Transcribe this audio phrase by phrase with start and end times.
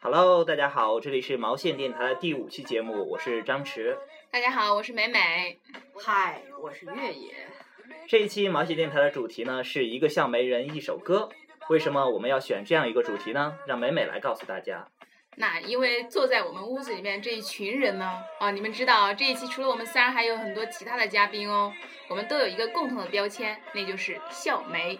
[0.00, 3.96] Hello，大家好，这里是毛线电台的第五期节目，我是张弛。
[4.30, 5.60] 大家好，我是美美。
[6.02, 7.34] 嗨，我是月野。
[8.08, 11.28] 这一期毛线电台的主题呢是一个笑媒人一首歌。
[11.68, 13.58] 为什么我们要选这样一个主题呢？
[13.66, 14.88] 让美美来告诉大家。
[15.36, 21.72] 那因为坐在我们屋子里面这一群人呢，啊，你们知道这一期除了我们仨，还有很多其他的嘉宾哦。
[22.08, 24.98] 我们都有一个共同的标签，那就是笑媒。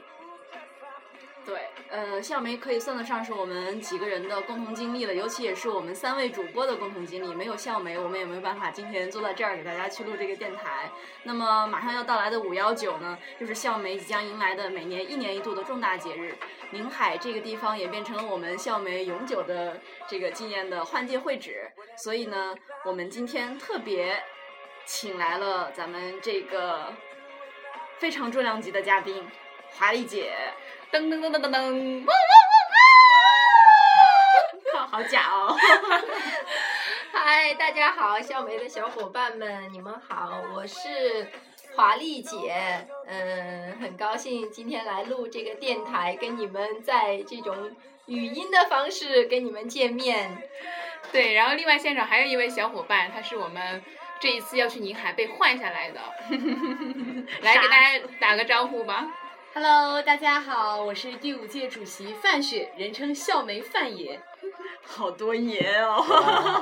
[1.91, 7.35] 呃，笑梅可以算得上是我们几个人的共同经历了，尤其也是我们三位主播的共同经历。
[7.35, 10.89] 没有笑梅，我们也没有办法今天坐在这儿给大家去录这个电台。
[11.25, 16.37] 那么马上要到来的五幺九呢，就是笑梅即将迎来的每年一年一度的重大节日。
[16.71, 21.69] 宁海这个地方也变成了我们笑梅永久的这个纪念的换届会址。
[21.97, 24.23] 所以呢，我们今天特别
[24.87, 26.95] 请来了咱们这个
[27.99, 29.27] 非常重量级的嘉宾，
[29.73, 30.35] 华丽姐。
[30.93, 32.35] 噔噔噔噔噔噔，哇哇
[34.75, 34.87] 哇！
[34.89, 35.57] 好假哦！
[37.15, 41.29] 嗨，大家好，笑梅的小伙伴们，你们好，我是
[41.77, 47.71] 华丽姐，嗯，很高兴今天来录这个电台，跟你们在这种
[48.07, 50.43] 语音的方式跟你们见面。
[51.13, 53.81] 对，然后另外现场还有一位小伙伴，他是我们
[54.19, 56.01] 这一次要去宁海被换下来的，
[57.43, 59.07] 来给大家打个招呼吧。
[59.53, 64.21] Hello，大家好，我是第五届主席范雪，人称笑梅范爷，
[64.81, 66.05] 好多爷哦。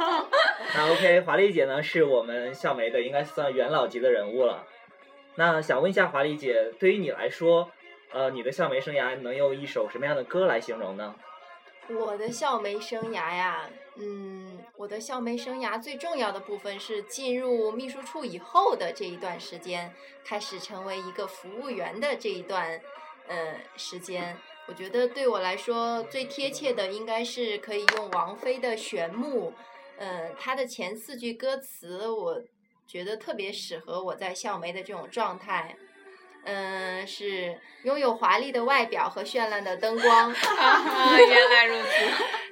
[0.74, 4.64] 那 OK，华丽姐呢是我们笑梅的应该算元老级的人物了。
[5.34, 7.70] 那想问一下华丽姐，对于你来说，
[8.12, 11.14] 呃，你的笑梅生涯能用一首什么样的歌来形容呢？
[11.90, 13.68] 我的笑梅生涯呀。
[13.96, 14.47] 嗯，
[14.78, 19.92] 我的校媒生涯最重要的部分是进入秘书处以后的这一段时间，
[20.24, 22.80] 开始成为一个服务员的这一段
[23.26, 24.38] 呃时间。
[24.68, 29.50] 我觉得对我来说最贴切的应该是可以用王菲的《旋木》，
[29.98, 32.40] 呃，它的前四句歌词，我
[32.86, 35.76] 觉得特别适合我在校媒的这种状态。
[36.50, 40.34] 嗯，是拥有华丽的外表和绚烂的灯光。
[41.18, 41.90] 原来如此。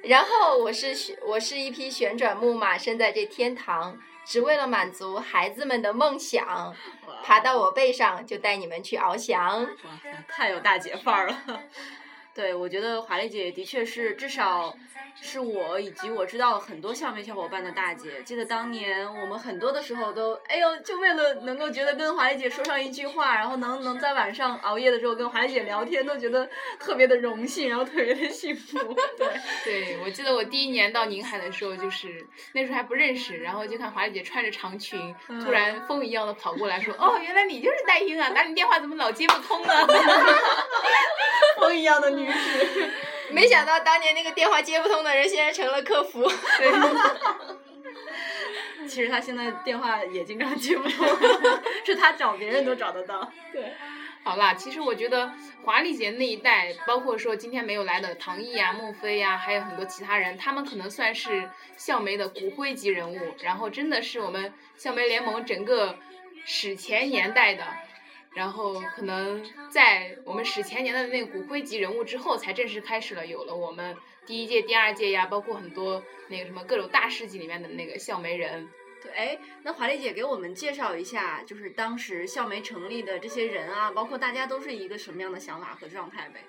[0.07, 6.75] 然后我是我是一匹旋转木马，身在这天堂，只为了满足孩子们的梦想。
[7.23, 9.63] 爬到我背上，就带你们去翱翔。
[9.63, 9.69] 哇
[10.03, 11.43] 塞，太有大姐范儿了。
[12.37, 14.73] 对，我觉得华丽姐的确是至少。
[15.19, 26.47] 是我以及我知道很多校媒小伙伴的大姐，记得当年我们很多的时候都，哎呦，就为了能够觉得跟华丽姐说上一句话，然后能能在晚上熬夜的时候跟华丽姐聊天，都觉得
[26.79, 28.77] 特别的荣幸，然后特别的幸福。
[29.17, 29.27] 对，
[29.65, 32.23] 对我记得我第一年到宁海的时候，就是
[32.53, 39.73] 那时候还不认识，然后就看华丽姐穿着长裙，突然风一样的跑过来说，哦，原来你就是戴英啊，打你电话怎么老接不通呢？
[41.59, 42.91] 风一样的女子。
[43.31, 46.25] 没想到当年那个电话接不通的人，现在成了客服。
[48.87, 51.05] 其实他现在电话也经常接不通，
[51.85, 53.29] 是他找别人都找得到。
[53.51, 53.73] 对，
[54.23, 55.29] 好啦，其实我觉得
[55.65, 65.97] 华丽姐那一代，包括说今天没有来的唐毅啊、孟非呀，还有很多其他人，他们可能算是校媒的骨灰级人物，然后真的是我们校媒联盟整个
[66.45, 67.65] 史前年代的。
[68.37, 78.69] 然后可能在我们史前年的那个骨灰级人物之后，才正式开始了有了我们第一届、第二届呀，包括很多那个什么各种大事迹里面的那个笑媒人。
[79.01, 86.39] 对，哎，那华丽姐给我们介绍一下，就是当时笑媒成立的这些人啊，包括大家都是一个什么样的想法和状态呗。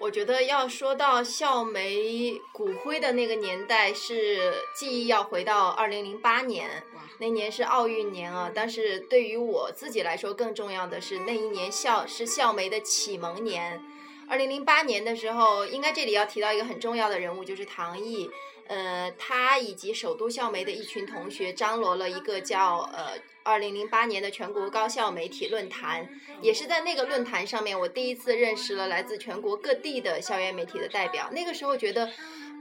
[0.00, 6.70] 我觉得要说到笑梅骨灰的那个年代，是记忆要回到二零零八年，
[7.18, 8.50] 那年是奥运年啊。
[8.54, 13.82] 但是对于我自己来说，更重要的是那一年笑是笑梅的启蒙年。
[14.28, 18.30] 二零零八年的时候，应该这里要提到一个很重要的人物，就是唐毅。
[18.68, 23.12] 呃，他以及首都校媒的一群同学张罗了一个叫呃
[23.42, 26.06] 二零零八年的全国高校媒体论坛，
[26.42, 31.30] 也是在那个论坛上面，我第一次认识了来自全国各地的校园媒体的代表。
[31.32, 32.10] 那个时候觉得，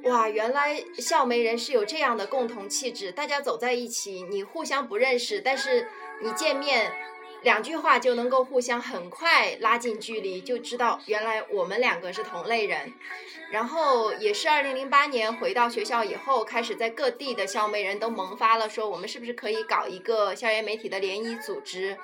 [0.03, 5.89] 哇，原来校媒人是有这样的共同气质，大家走在一起，你互相不认识，但是
[6.21, 6.89] 你见面
[7.43, 12.93] 两句话就能够互相很快拉近距离，就知道原来我们两个是同类人。
[13.51, 21.97] 然后也是二零零八年回到学校以后，开始在各地的校媒人都萌发了，说我们是不是可以搞一个校园媒体的联谊组织？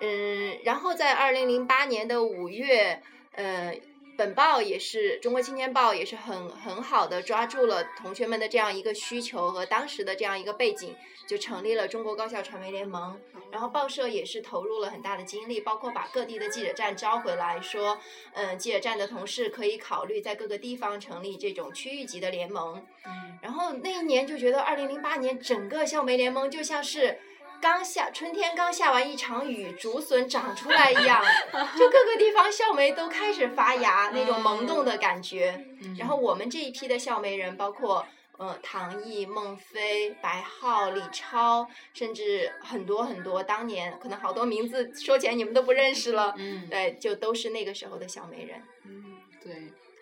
[0.00, 3.02] 嗯，然后在二零零八年的五月，
[3.32, 3.74] 呃。
[4.14, 10.94] 本报也是中国青年报也是很很好的抓住了同学们的这样一个需求和当时的这样一个背景，
[11.26, 13.20] 就成立了中国高校传媒联盟。
[13.50, 17.98] 然后报社也是投入了很大的精力，包括把各地的记者站招回来，说，
[18.32, 22.82] 嗯，记者站的同事可以考虑在各个地方成立这种区域级的联盟。
[23.04, 27.18] 嗯，然后那一年就觉得，二零零八年整个校媒联盟就像是
[27.60, 31.22] 刚下春天刚下完一场雨，竹笋长出来一样，
[31.78, 35.62] 就各个地方校媒都开始发芽，那种萌动的感觉。
[35.98, 38.06] 然后我们这一批的校媒人，包括
[38.42, 46.34] 呃唐毅、孟非、白浩、李超，甚至很多很多，当年可能好多名字说起来你们都不认识了。
[46.36, 48.60] 嗯对，就都是那个时候的小美人。
[48.84, 49.54] 嗯，对，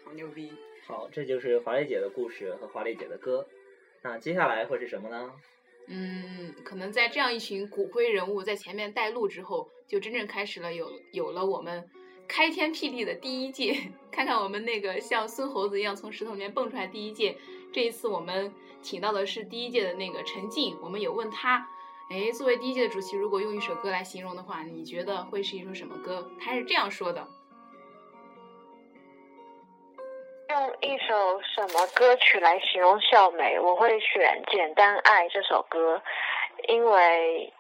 [0.04, 0.52] 好牛逼。
[0.87, 3.46] 好，这就是华丽姐的故事和华丽姐的歌。
[4.02, 5.31] 那接下来会是什么呢？
[5.86, 11.88] 嗯，可能在这样一群骨灰人物在前面带路之后，就真正开始了有有了我们
[12.31, 13.77] 开天辟地的第一届。
[14.12, 17.37] 看看我们那个像孙猴子一样从石头里面蹦出来第一届，
[17.73, 21.67] 这一次我们请到的是第一届的那个陈静，我们有问他，
[22.11, 26.31] 哎，作为第一届的主席，如果用一首歌来形容的话，你觉得会是一首什么歌？
[26.41, 27.27] 他是这样说的。
[30.50, 33.59] 用一首什么歌曲来形容笑美？
[33.61, 36.03] 我会选《简单爱》这首歌，
[36.69, 37.53] 因为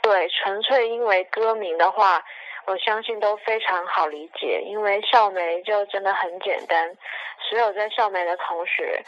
[0.00, 2.24] 对纯粹因为歌名的话，
[2.66, 4.62] 我相信都非常好理解。
[4.64, 6.96] 因为校媒就真的很简单，
[7.40, 9.02] 所有在校媒的同学，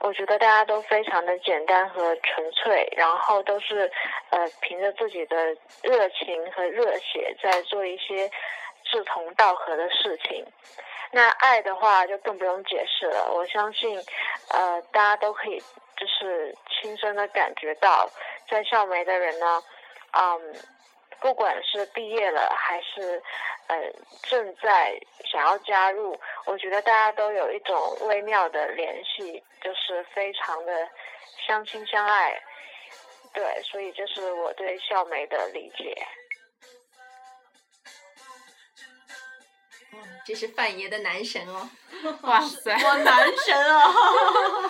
[0.00, 3.90] 我觉得大家都非常的简单和纯粹，然后都是
[4.30, 5.36] 呃凭着自己的
[5.82, 8.30] 热情和热血在做一些
[8.84, 10.44] 志同道合的事情。
[11.12, 13.98] 那爱的话就更不用解释了，我相信，
[14.52, 15.58] 呃，大家都可以
[15.96, 18.08] 就是亲身的感觉到，
[18.48, 19.60] 在校媒的人呢，
[20.12, 20.54] 嗯，
[21.20, 23.22] 不管是毕业了还是，
[23.66, 23.76] 呃，
[24.22, 24.98] 正在
[25.30, 30.88] 想要加入，我觉得大家都有一种微妙的联系，就是非常的
[31.46, 32.42] 相亲相爱，
[33.32, 35.94] 对，所以这是我对校媒的理解。
[40.24, 41.68] 这是范爷的男神哦。
[42.22, 43.92] 哇塞，我男神啊！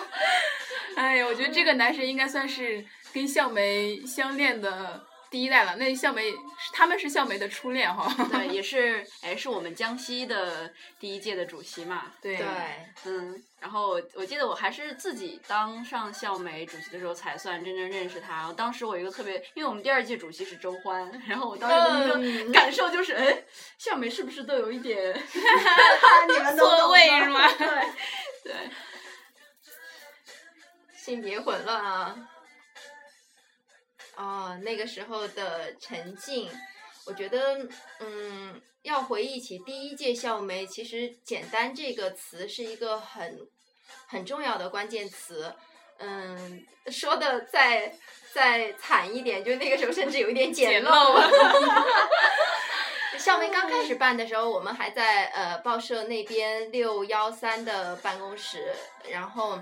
[0.97, 2.83] 哎呀，我觉得这个男神应该算是
[3.13, 5.77] 跟校梅相恋的第一代了。
[5.77, 6.31] 那校梅，
[6.73, 8.13] 他们是校梅的初恋哈。
[8.29, 12.11] 对，也是， 哎，是我们江西的第一届的主席嘛。
[12.21, 12.45] 对对，
[13.05, 18.35] 嗯，然后我记得我还是自己当上校媒主席的时候才算真正认识他。
[18.35, 21.69] 然后当时我一个特别，因为我们第二届主席是周欢，然后我当
[22.03, 23.43] 时的一个感受就是，哎，
[23.77, 25.15] 校媒是不是都有一点
[26.27, 27.47] 你们都错位是吗？
[27.53, 27.67] 对
[28.51, 28.53] 对，
[30.97, 32.15] 性别混乱啊！
[34.15, 36.49] 哦，那个时候的沉浸，
[37.05, 37.67] 我觉得，
[37.99, 43.39] 嗯，要回忆起第一届校媒，其实“简单”这个词是一个很
[44.07, 45.53] 很重要的关键词。
[45.97, 47.95] 嗯，说的再
[48.33, 50.81] 再惨一点，就那个时候甚至有一点简。
[50.85, 51.21] 陋
[53.19, 58.73] 校媒刚开始办的时候，我们还在呃报社那边六幺三的办公室，
[59.09, 59.59] 然后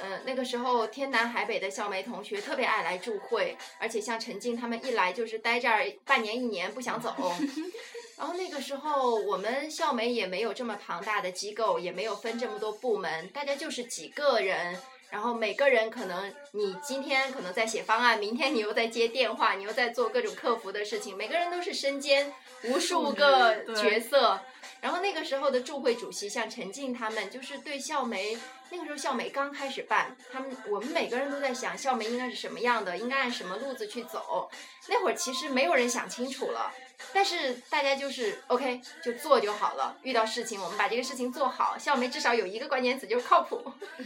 [0.00, 7.14] 呃那个时候天南海北的校媒同学特别爱来助会，而且像陈静他们一来就是待这儿半年一年不想走。
[8.18, 14.78] 然后那个时候我们校媒也没有这么庞大的机构，也没有分这么多部门，大家就是几个人。
[15.10, 22.32] 然后每个人可能你今天可能在写方案，明天你又在接电话，你又在做各种客服的事情，每个人都是身兼
[22.64, 24.40] 无数个角色。
[24.82, 28.36] 然后那个时候的驻会主席像陈静他们，就是对校媒
[28.68, 34.50] 那个时候校媒刚开始办，他们我们每个人都在想校媒应该是什么样的，应该按什么路子去走。
[34.88, 36.72] 那会儿其实没有人想清楚了，
[37.12, 39.96] 但是大家就是 OK 就做就好了。
[40.02, 43.62] 遇到事情我们把这个事情做好，校媒至少有一个关键词就是靠谱。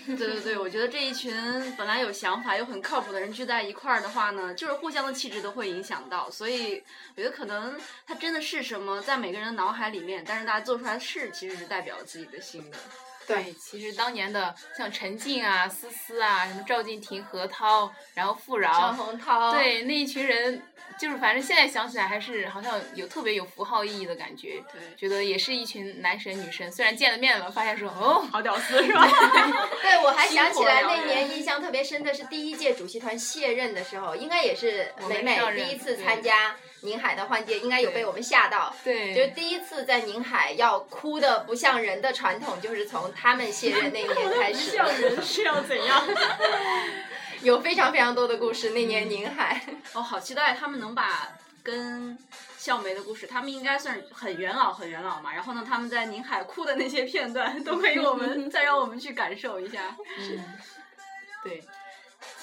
[0.06, 1.32] 对对对，我觉得这一群
[1.76, 6.82] 本来有想法又很靠谱的人聚在一块儿的话呢，就是互相的气质都会影响到，所以
[7.14, 12.76] 我觉得可能他真的是什么，在每个人的脑海里面，但是大家做出来的事其实是代表了自己的心的。
[13.26, 20.62] 对，其实当年的像陈静啊、思思啊、什么赵静婷、何涛，然后富饶张，洪涛，对那一群人，
[20.98, 24.62] 就是反正现在想起来还是好像有特别有符号意义的感觉。
[24.72, 29.06] 对，觉得也是一群男神女神，虽然见了面了，发现说哦，好屌丝是吧？
[29.82, 36.56] 对，我还 想起来那年印象特别深的是第一届主席团卸任的时候，应该也是我美美第一次参加
[36.86, 38.74] 宁海的换届，应该有被我们吓到。
[38.82, 46.02] 对，就是第一次在宁海要哭的不像人的传统，就是从他们卸任那年开始像，人是要怎样？
[47.42, 48.70] 有非常非常多的故事。
[48.70, 49.60] 那年宁海，
[49.92, 51.28] 我好期待他们能把
[51.62, 52.16] 跟
[52.56, 55.32] 笑梅的故事，他们应该算是很元老很元老嘛。
[55.34, 59.94] 然后呢，他们在宁海哭的那些片段，都可以我们再让我们去感受一下。
[60.18, 60.58] 嗯，
[61.44, 61.62] 对，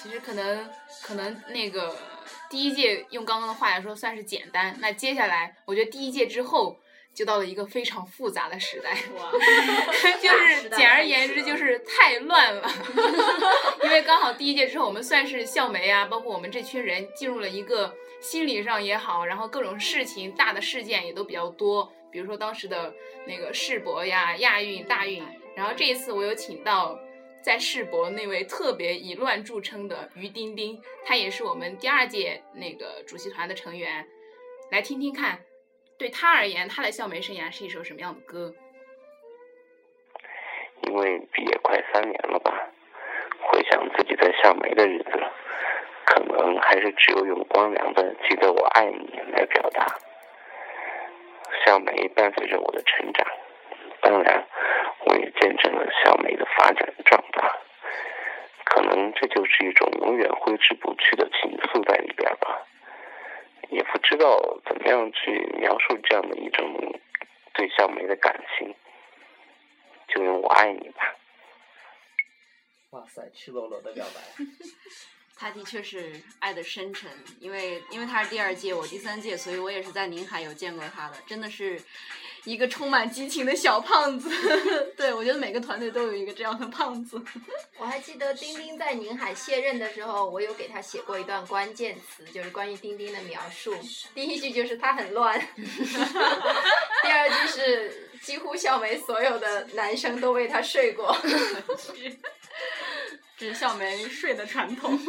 [0.01, 0.69] 其实可能
[1.01, 1.97] 可能那个
[2.53, 6.79] 第一届用刚刚的话来说算是简单，那接下来我觉得第一届之后
[7.12, 9.31] 就到了一个非常复杂的时代，哇，
[10.22, 12.72] 就是简而言之就是太乱了。
[13.81, 17.91] 因为刚好第一届之后，我们算是校媒啊，包括我们这群人进入了一个
[18.22, 22.93] 心理上也好，然后各种事情大的事件也都比较多，比如说当时的
[23.25, 25.24] 那个世博呀、亚运、大运，
[25.55, 27.00] 然后这一次我有请到。
[27.43, 34.07] 在世博那位特别以乱著称的于丁丁，他也是我们第二届那个主席团的成员，
[34.71, 35.39] 来听听看，
[35.97, 38.53] 对他而言，他的校媒生涯是一首什么样的歌？
[40.88, 42.69] 因为毕业快三年了吧，
[43.41, 45.12] 回想自己在校媒的日子，
[46.05, 49.85] 可能还是只有用光良的《记得我爱你》来表达。
[51.65, 53.27] 校媒伴随着我的成长，
[54.03, 54.48] 当然。
[55.05, 57.60] 我也见证了小梅的发展壮大，
[58.63, 62.65] 可能这就是一种永远挥之不去的情愫在里边吧。
[63.67, 66.98] 也不知道怎么样去描述这样的一种
[67.53, 68.74] 对小梅的感情，
[70.07, 71.15] 就用我爱你吧。
[72.91, 74.45] 哇塞，赤裸裸的表白。
[75.36, 81.77] 他的确是爱的深沉，因为因为他是第二届，我第三届，所以我也是在宁海有见过他的，真的是。
[82.45, 84.29] 一个充满激情的小胖子，
[84.97, 87.21] 对我觉得每个团队都有一个这样的胖子。
[87.79, 93.73] 我还记得丁丁在宁海卸任的时候，我有给他写过一段关键词，就是关于丁丁的描述。
[94.13, 101.15] 第一句就是他很乱， 第二句是几乎校梅所有的男生都为他睡过。
[103.38, 105.00] 这是校梅睡的传统。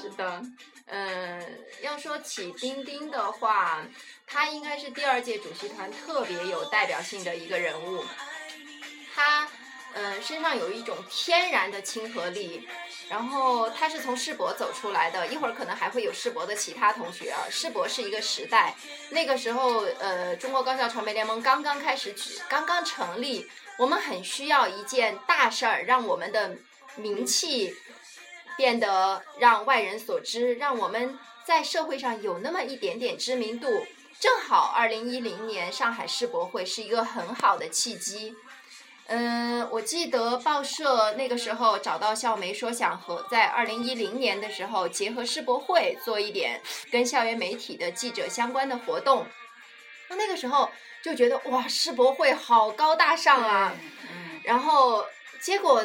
[0.00, 0.42] 是的。
[0.90, 3.80] 嗯，要说起丁丁的话，
[4.26, 8.04] 他应该是第二届主席团特别有代表性的一个人物。
[9.14, 9.48] 他，
[9.94, 12.68] 嗯，身上有一种天然的亲和力。
[13.08, 17.42] 然后他是从世博走出来的，一会儿可能还会有世博的其他同学啊。
[17.50, 18.72] 世博是一个时代，
[19.08, 26.56] 那个时候，呃，中国高校传媒联盟刚刚开始举，刚刚成立，我们很需要一件大事儿，让我们的
[26.94, 27.76] 名气。
[28.56, 33.86] 变得让外人所知，让我们在社会上有那么一点点知名度。
[34.18, 38.34] 正好，二零一零年上海世博会是一个很好的契机。
[39.06, 46.60] 嗯，我记得报社那个时候找到校媒说想和在二零一零年的时候结合世博会做一点
[46.92, 49.26] 跟校园媒体的记者相关的活动。
[50.08, 50.70] 那那个时候
[51.02, 53.74] 就觉得哇，世博会好高大上啊。
[54.44, 55.06] 然后
[55.40, 55.82] 结果。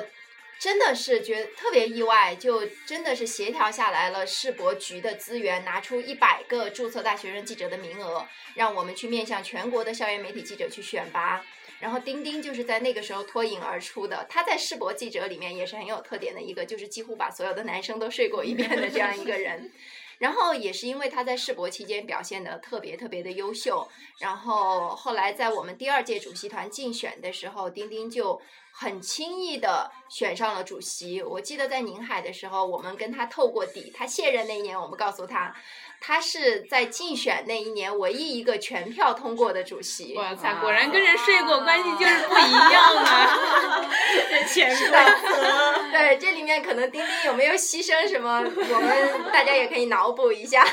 [0.58, 11.46] 真的是觉得特别意外，就真的是协调下来了世博局的资源，拿出一百个注册大学生记者的名额，让我们去面向全国的校园媒体记者去选拔。
[11.80, 19.70] 然后丁丁就是在那个时候脱颖而出的，他在世博记者里面也是很有特点的一个，就是几乎把所有的男生都睡过一遍的这样一个人。
[20.18, 23.88] 然后也是因为他在世博期间表现的特别特别的优秀，
[24.20, 28.42] 然后后来在我们第二届主席团竞选的时候，丁丁就。
[28.78, 31.24] 很轻易的选上了主席。
[31.24, 33.92] 我记得在宁海的时候，我们跟他透过底。
[33.96, 35.56] 他卸任那一年，我们告诉他，
[36.02, 40.14] 他是在竞选那一年唯一一个全票通过的主席。
[40.18, 43.90] 哇塞，果然跟人睡过关系 就是不一样啊！
[44.46, 44.98] 前是的，
[45.92, 50.64] 对，这里面可能丁丁有没有牺牲什么，我们大家也可以脑补一下。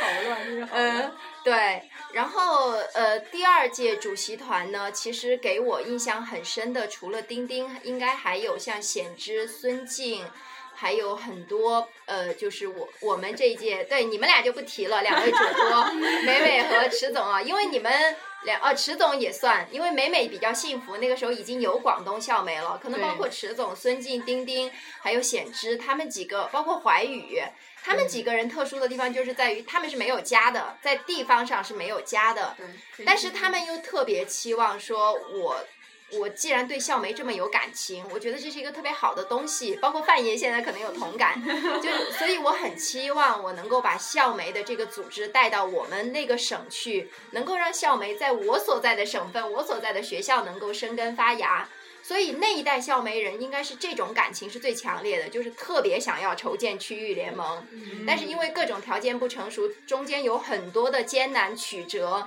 [0.00, 1.12] 好乱，嗯，
[1.44, 1.82] 对。
[2.12, 10.26] 然后，呃，第二届主席团呢，其实给我印象很深的，除了丁丁，应该还有像显之、孙静，
[10.74, 15.84] 还有很多，呃，就是我我们这一届，对你们俩就不提了，两位主播，
[16.24, 24.68] 美美和池总啊，因为你们两，呃，池总也算，因为美美比较幸福，那个时候已经有广东校媒了，可能包括池总、孙静、丁丁，
[25.00, 27.40] 还有显之，他们几个，包括怀宇。
[27.82, 32.56] 他们几个人特殊的地方就是在于他们是没有家的，在地方上是没有家的，
[33.04, 35.64] 但是他们又特别期望说，我
[36.12, 39.76] 我既然对校媒这么有感情，我觉得这是一个特别好的东西。
[39.76, 41.40] 包括范爷现在可能有同感，
[41.80, 51.68] 就所以我很期望我能够把校媒的这个组织带到我们那个省去，能够让校媒在我所在的省份、我所在的学校能够生根发芽。
[52.10, 57.64] 所以那一代校媒人应该是这种感情是最强烈的，就是特别想要筹建区域联盟，
[58.04, 62.26] 但是因为各种条件不成熟，中间有很多的艰难曲折，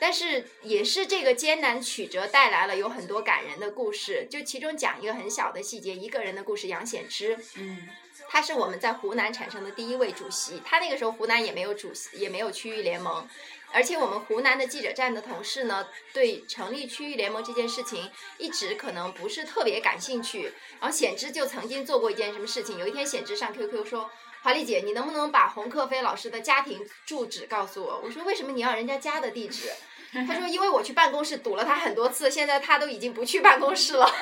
[0.00, 4.26] 但是也是这个艰难曲折带来了有很多感人的故事。
[4.30, 7.38] 就其中讲一个很小的细节，一个人的故事，杨显之。
[7.56, 7.86] 嗯，
[8.28, 10.62] 他是我们在湖南产生的第一位主席。
[10.64, 13.28] 他那个时候湖南也没有主席，也没有区域联盟，
[13.70, 20.52] 而且我们湖南的记者站的同事呢，对成立区域联盟这件事情一直可能不是特别感兴趣。
[20.80, 24.10] 然后显之就曾经做过一件什么事情，有一天显之上 QQ 说。
[24.42, 28.00] 华丽姐，你能不能把洪克飞老师的家庭住址告诉我？
[28.02, 29.70] 我说为什么你要人家家的地址？
[30.26, 34.06] 他说因为我去办公室堵了他很多次，现在他都已经不去办公室了。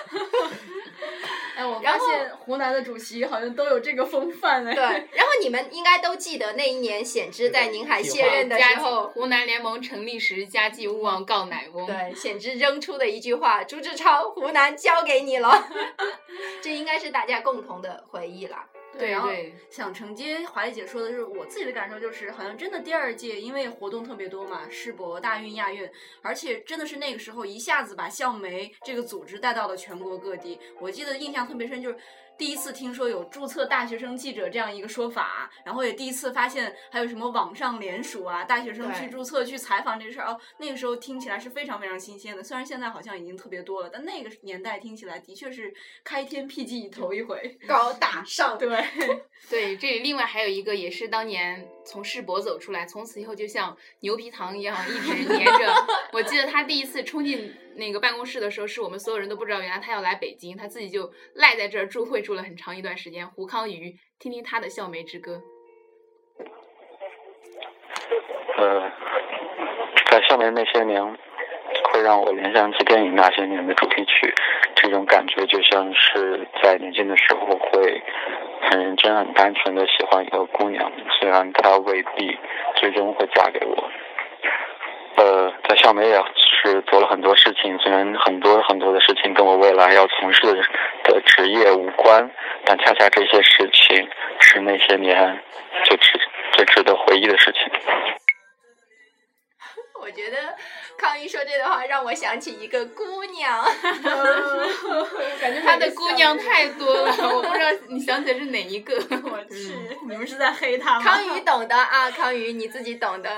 [1.57, 4.75] 哎，我然后发现湖南的主席好像都有这个风范哎。
[4.75, 11.85] 对，然后你们应该都记得那一年显之在宁海卸任的时候，湖南联盟成立时，家祭勿忘告乃翁。
[11.85, 15.68] 对显之扔出的一句话：“朱志超，湖南交给你了。
[16.62, 18.64] ”这应该是大家共同的回忆了。
[18.98, 19.30] 对然后
[19.70, 25.88] 想承接华丽姐说的是，我自己的感受就是，好像真的第二届因为活动特别多嘛，世博、大运、亚运，
[26.22, 30.58] 而且真的是那个时候一下子把校媒这个组织带到了全国各地。
[30.80, 31.96] 我记得印象特别深，就是
[32.38, 42.42] 第一次听说有注册大学生记者这样一个说法，然后也第一次发现还有什么网上联署啊，大学生去注册去采访这事儿哦，那个时候听起来是非常非常新鲜的。
[42.42, 47.59] 虽然现在好像已经特别多了，但那个年代听起来的确是开天辟地头一回。
[47.66, 48.68] 高大上，对。
[49.50, 55.87] 对，这里另外还有一个也是当年从世博走出来，从此以后就像牛皮糖一样一直粘着。
[56.12, 63.28] 我记得他第一次冲进那个办公室的时候，是我们所有人都不知道，原来他要来北京，他自己就赖在这儿住会住了很长一段时间。
[63.28, 65.40] 胡康瑜，听听他的校梅之歌。
[68.56, 68.90] 呃，
[70.11, 71.00] 在校园那些年，
[71.92, 74.35] 会让我联想起电影《那些年》的主题曲，
[74.75, 78.02] 这种感觉就像是在年轻的时候会
[78.68, 82.37] 很认真、很单纯的喜欢一个姑娘，虽然她未必
[82.75, 83.90] 最终会嫁给我。
[85.68, 86.16] 呃，在校梅也
[86.62, 90.40] 是做了很多事情，虽然很多很多的事情跟我未来要从事
[91.04, 92.30] 的职业无关，
[92.64, 94.08] 但恰恰这些事情
[94.40, 95.42] 是那些年
[95.84, 96.18] 最值
[96.54, 97.60] 最值得回忆的事情。
[100.00, 100.37] 我觉得
[100.96, 103.62] 康一说这段话让我想起一个姑娘，
[105.40, 108.94] 感觉 他的姑娘太多了，我不知道 你想起来是哪一个。
[108.94, 109.75] 我去，
[110.08, 111.04] 你们是在黑他吗？
[111.04, 113.28] 康宇懂的啊，康宇你自己懂的。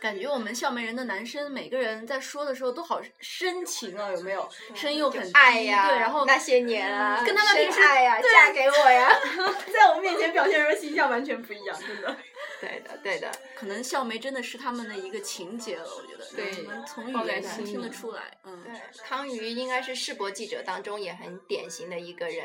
[0.00, 4.48] 感觉我们校媒人的男生每个人在说的时候都好深情啊，有没有？
[4.74, 9.10] 声音又很低，爱呀，对，然后那些年啊，跟他们平时深爱呀，对嫁给我呀。
[9.72, 12.16] 在我们面前表现出形象完全不一样，真的。
[12.60, 13.30] 对的，对的。
[13.54, 16.26] 可能校媒真的是他们的一个情节了，我觉得。
[16.34, 18.62] 对我们从放语言能在心里听得出来，嗯。
[18.64, 18.72] 对，
[19.04, 22.44] 康瑜应该是世博记者当中也很典型的一个人。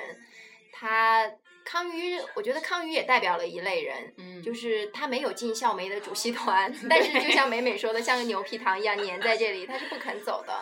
[0.72, 1.26] 他
[1.66, 10.54] 康瑜，我觉得康瑜也代表了一类人，嗯就是他没有进校媒的主席 团，但是就像美美说的，像个牛皮糖一样粘在这里，他是不肯走的。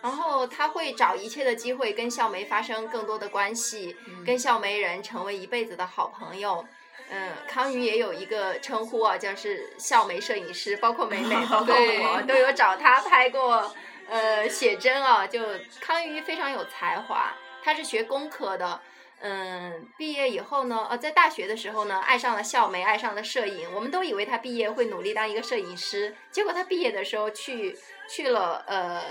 [0.00, 6.64] 然后他会找一切的机会跟校媒发生更多的关系，跟校媒人成为一辈子的好朋友。
[7.10, 11.74] 嗯，康瑜也有一个称呼啊，叫是校媒摄影师，包括美美，包括
[12.14, 13.74] 我都有找他拍过
[14.08, 15.26] 呃写真啊。
[15.26, 15.42] 就
[15.80, 18.80] 康瑜非常有才华，他是学工科的。
[19.20, 23.68] 嗯，毕业以后呢，呃，在大学的时候呢，爱上了校媒，爱上了摄影。
[23.74, 27.76] 我们都以为他毕业会努力当一个摄影师，结果他毕业的时候去
[28.08, 29.02] 去了呃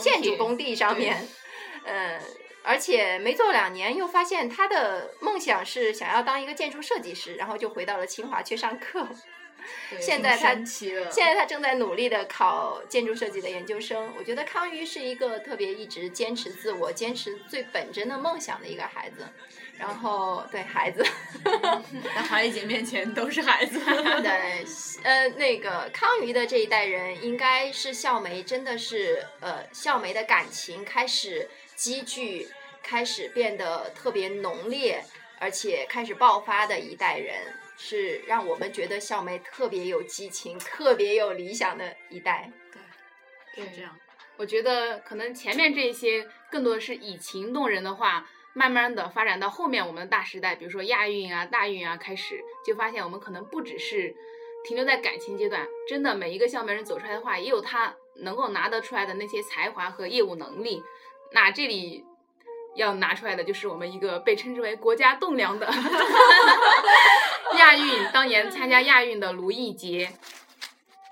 [0.00, 1.28] 建筑工地上面，
[1.84, 2.18] 呃，
[2.62, 9.06] 而且没做两年，又发现他的梦想是想要当一个建筑设计师，然后就回到了清华去上课。
[10.00, 14.12] 现在他现在他正在努力的考建筑设计的研究生。
[14.18, 19.26] 我觉得康瑜是一个特别一直坚持自我、坚持最本真的梦想的一个孩子。
[19.78, 21.02] 然后对孩子，
[22.14, 23.80] 在华丽姐面前都是孩子。
[24.20, 24.62] 对，
[25.02, 32.46] 呃，那个康瑜的这一代人，应该是校媒真的是呃，校媒的感情开始积聚，
[32.82, 35.02] 开始变得特别浓烈，
[35.38, 37.34] 而且开始爆发的一代人，
[37.82, 42.52] 是让我们觉得校媒特别有激情、特别有理想的一代。
[43.54, 43.96] 对是这样。
[44.36, 54.14] 我觉得可能前面这些更多的是以情动人的话，慢慢的发展到后面我们的大时代，比如说亚运啊、大运啊开始，就发现我们可能不只是
[54.64, 60.82] 停留在感情阶段，真的每一个校媒人走出来的话，也有他能够拿得出来的那些才华和业务能力。
[61.32, 62.04] 那这里
[62.76, 65.66] 要拿出来的就是我们一个被称之为国家栋梁的
[67.58, 70.08] 亚运，当年参加亚运的卢艺杰，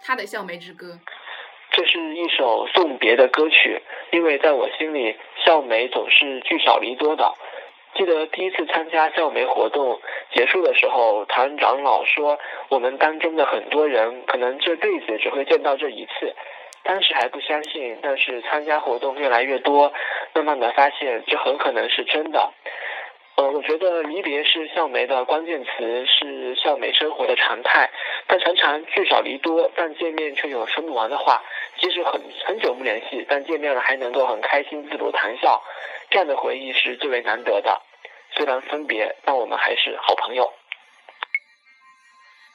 [0.04, 0.98] 他的校梅之歌。
[1.72, 7.34] 这是一首送别的歌曲，因为在我心里，校梅总是聚少离多的。
[7.94, 10.00] 记得第一次参加校媒活动
[10.32, 16.34] 结束的时候，谭长老说，我们当中的很多人可能这辈子只会见到这一次。
[16.84, 19.92] 当时还不相信，但是参加活动越来越多，
[20.34, 22.52] 慢慢的发现这很可能是真的。
[23.36, 27.88] 呃，我觉得离别是笑梅的关键词，是笑梅生活的常态。
[28.26, 31.42] 但常常聚少离多，但见面却有说不完的话。
[31.78, 35.62] 即使很很久不联系，但见面了还能够很开心自如谈笑，
[36.10, 37.80] 这样的回忆是最为难得的。
[38.32, 40.52] 虽然分别，但我们还是好朋友。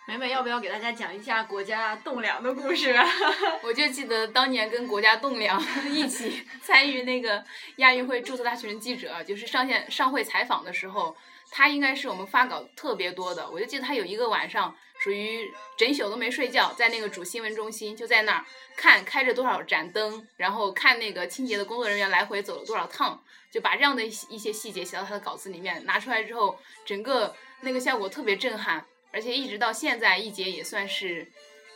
[0.05, 3.07] 美美要不要给大家讲一下国家栋梁的故事啊？
[3.63, 7.41] 我就记得当年跟国家栋梁一起参与那个
[7.77, 11.15] 亚运会注册大学生记者，就是上线上会采访的时候，
[11.49, 13.49] 他应该是我们发稿特别多的。
[13.49, 28.85] 我就记得他有一个晚上属于整宿都没睡觉，在那个主新闻中心就在那儿看开着多少盏灯，然后看那个清洁的工作人员来回走了多少趟，就把这样的一些细节写到他的稿子里面，拿出来之后，整个那个效果特别震撼。
[29.13, 31.25] 而且一直到现在，易杰也算是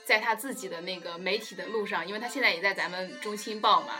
[0.04, 3.94] 在他自己的那个媒体的路上，因为他现在也在咱们中青报嘛，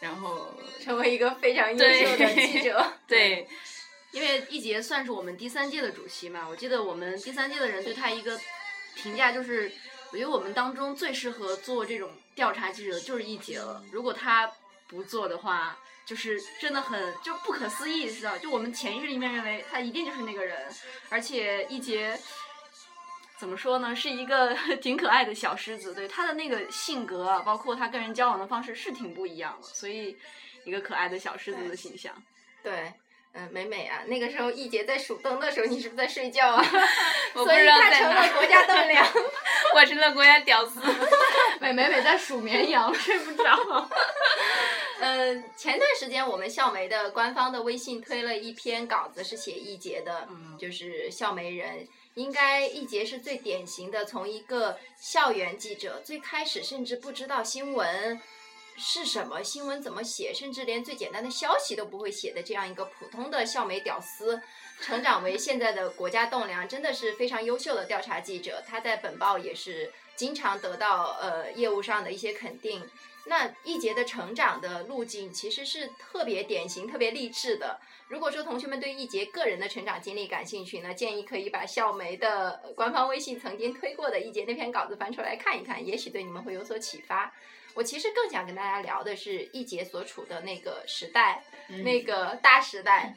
[0.00, 2.92] 然后 成为一个非常优秀的记者。
[3.06, 3.46] 对，
[4.12, 8.40] 因为易杰算是我们第三届的主席嘛，我记得我们第三届的人对他一个
[8.94, 9.70] 评价就是，
[10.10, 13.84] 我觉得我们当中最适合做这种调查记者的就是易杰了。
[13.92, 14.50] 如果他
[14.86, 18.38] 不做的话，就是真的很就不可思议，知道？
[18.38, 20.66] 就我们潜意识里面认为他一定就是那个人，
[21.10, 22.18] 而且易杰。
[23.38, 23.94] 怎么说呢？
[23.94, 30.16] 是一个 挺可爱的小狮子，对他的那个性格，包括他跟人交往的方式是挺不一样的，所以
[30.64, 32.12] 一个可爱的小狮子的形象。
[32.62, 32.92] 对，
[33.32, 36.62] 嗯，美美啊，那个时候易杰在数灯的时候，你是不是在睡觉啊？
[37.34, 37.98] 我不知道在哪。
[38.00, 39.06] 成了国家栋梁，
[39.74, 40.80] 我成了国家屌丝。
[41.60, 43.88] 美美美在数绵羊，睡不着。
[45.00, 51.86] 嗯，前段时间我们校媒的官方的微信推了一篇稿子，是写易杰的，就是校媒人。
[52.18, 58.20] 应该易杰是最典型的，从一个校园记者，最开始甚至不知道新闻
[58.76, 64.42] 是什么，新闻怎么写，甚至连最简单的消息都不会写的这样一个普通的校媒屌丝，
[64.80, 68.64] 成长为现在的国家栋梁，真的是非常优秀的调查记者。
[68.66, 72.84] 他在本报也是经常得到呃业务上的一些肯定。
[73.26, 77.78] 那易杰的成长的路径其实是特别典型、特别励志的。
[78.08, 87.32] 如果说同学们对易杰个人的成长经历感兴趣呢，建议可以把校媒的官方微信曾经推过的易杰那篇稿子翻出来看一看，也许对你们会有所启发。
[87.74, 91.44] 我其实更想跟大家聊的是易杰所处的那个时代，
[91.84, 93.14] 那个大时代。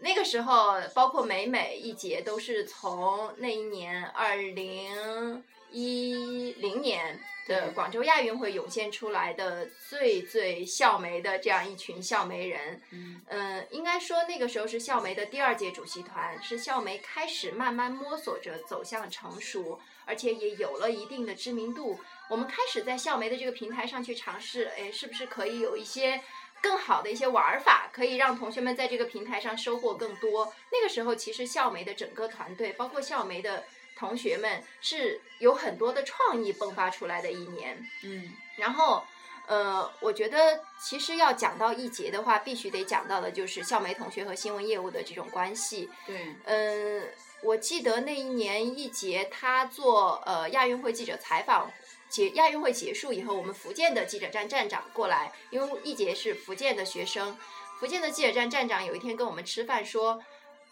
[0.00, 7.18] 那个时候，包括美美、易杰都是从那一年二零一零年。
[7.46, 12.80] 的广州亚运会涌现出来的最最校媒的这样一群校媒人，
[13.28, 22.00] 嗯，应该说那个时候是校媒的第二届主席团，是校媒开始慢慢摸索着走向成熟，而且也有了一定的知名度。
[22.30, 26.22] 我们开始在校媒的这个平台上去尝试，哎，是不是可以有一些
[26.62, 30.54] 更好的一些玩法，可以让同学们在这个平台上收获更多？
[30.72, 33.64] 那个时候，其实校媒的整个团队，包括校媒的。
[33.96, 39.04] 同学们是有很多的创意迸发出来的一年，嗯，然后，
[39.46, 45.88] 呃，我觉得其实要讲到易杰的话，必须得讲到的就是校媒同学和新闻业务的这种关系。
[46.06, 47.08] 对，嗯，
[47.42, 51.70] 我记得那一年易杰他做呃亚运会记者采访
[52.08, 57.38] 结亚运会结束以后，我们福建的记者站站长过来，因为易杰是福建的学生，
[57.78, 60.20] 福建的记者站站长有一天跟我们吃饭说。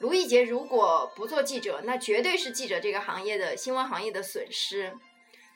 [0.03, 4.93] 卢易杰如果不做记者，那绝对是记者这个行业的新闻行业的损失，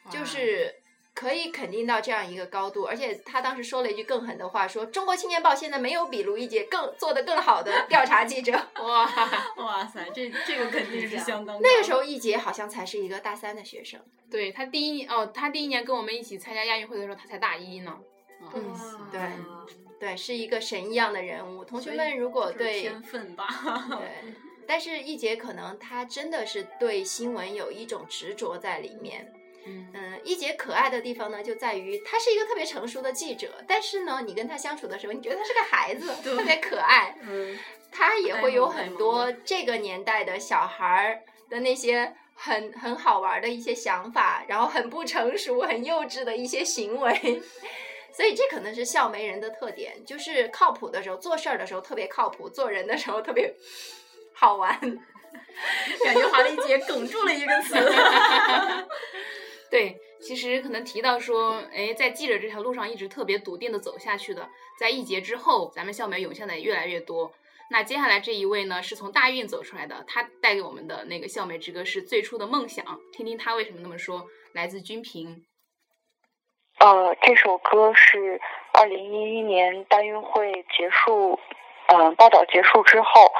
[0.09, 0.73] 就是
[1.13, 2.85] 可以肯定到这样一个高度。
[2.85, 8.53] 而且他当时说了一句更狠的话，说《中国青年报》现在没有比卢易杰更做的更好的调查记者。
[8.77, 9.11] 哇
[9.57, 11.61] 哇塞，这这个肯定是相当。
[11.61, 14.01] 那个时候易杰好像才是一个大三的学生。
[14.31, 17.99] 对他第一哦，他第一年跟我们一起参加亚运会的时候，他才大一呢。
[18.55, 18.77] 嗯，
[19.11, 19.21] 对。
[19.99, 21.65] 对，是一个神一样的人物。
[21.65, 23.47] 同学们如果对天分吧，
[23.91, 24.33] 对，
[24.67, 29.33] 但是易杰可能他真的是对新闻有一种执着在里面。
[29.69, 37.17] 嗯，易杰可爱的地方呢，就在于他是一个特别成熟的记者，但是呢，你跟他相处的时候，你觉得他是个孩子，特别可爱。
[37.23, 37.59] 嗯，
[37.91, 47.43] 他也会有很多这个年代的小孩儿的那些很很好玩的一些想法，然后很不成熟、很幼稚的一些行为。
[48.16, 53.55] 所以这可能是笑媒人的特点，就是靠谱的时候做事儿的时候特别靠谱，做人的时候特别
[54.33, 54.81] 好玩。
[56.02, 57.74] 感觉华丽姐哽住了一个词。
[59.70, 64.48] 对，其实可能提到说，哎，在记者这条路上一直特别笃定的走下去的，
[64.81, 67.35] 在一节之后，咱们校媒涌现的也越来越多。
[67.70, 75.44] 那接下来这一位呢，是从大运走出来的，他带给我们的那个校媒之歌是最初的梦想，听听他为什么那么说，来自军平。
[76.87, 78.40] 呃，这首歌是
[78.72, 81.40] 二零一一年大运会结束，
[81.88, 83.33] 嗯，报道结束之后，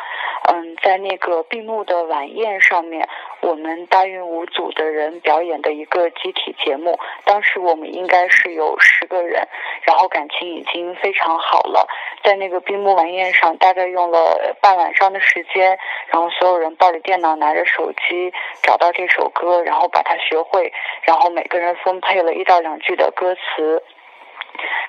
[0.48, 3.09] 嗯，在那个闭幕的晚宴上面，
[3.40, 6.98] 我们大运舞组的人表演的一个集体节目。
[7.24, 9.48] 当时我们应该是有十个人，
[9.82, 11.88] 然后感情已经非常好了。
[12.22, 18.32] 在那个闭幕晚宴上，大概用了半晚上的时间，然后所有人抱着电脑，拿着手机，
[18.62, 23.82] 找到这首歌，然后把它学会，然后每个人分配了一到两句的歌词。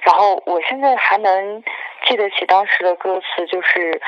[0.02, 1.64] 然后我现在还能
[2.06, 4.00] 记得起当时的歌词，就是，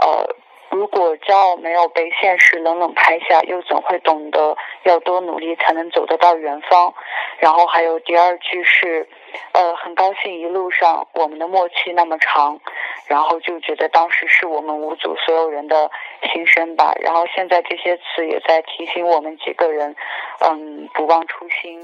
[0.00, 0.36] 呃，
[0.70, 6.94] 如果骄傲没有被现实冷冷拍下，又怎会懂得要多努力才能走得到远方？
[7.38, 9.08] 然后还有第二句是，
[9.52, 12.60] 呃，很高兴一路上我们的默契那么长，
[13.06, 15.90] 然后就觉得当时是我们五组所有人的
[16.32, 16.92] 心声吧。
[17.00, 19.94] 然后现在这些词也在提醒我们几个人，
[20.40, 21.80] 嗯，不忘初心。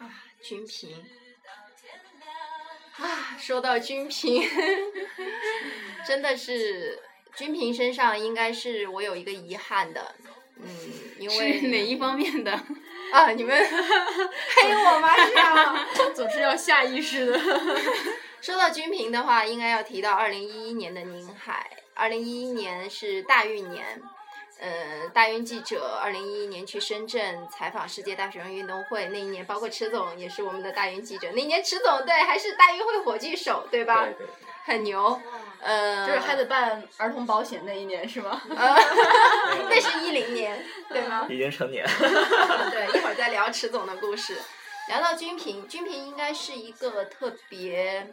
[0.00, 0.10] 啊，
[0.42, 0.90] 君平
[2.98, 4.42] 啊，说到君平，
[6.06, 6.98] 真的是
[7.34, 10.14] 君平身上应该是我有一个遗憾的，
[10.62, 10.68] 嗯，
[11.18, 12.52] 因为是哪一方面的？
[13.12, 15.14] 啊，你们 黑我吗？
[15.16, 17.38] 是啊， 总是要下意识的。
[18.40, 21.70] 说到君平的话，应该要提到二零一一年的宁海。
[21.94, 24.02] 二零一一年是大运年，
[24.58, 34.04] 呃，大运记者二零一一年去深圳采访世界大学生运动会，那一年包括池总也是我们的大运记者，那年池总对还是大运会火炬手，对吧？
[34.04, 34.26] 对对。
[34.64, 35.20] 很牛，
[35.60, 38.42] 呃，就是还得办儿童保险那一年是吗？
[38.50, 38.74] 呃，
[39.70, 41.24] 那是 一零年，对吗？
[41.30, 41.86] 已经成年。
[41.86, 44.36] 对，一会儿再聊池总的故事。
[44.88, 48.08] 聊到军平，军平应该是一个特别，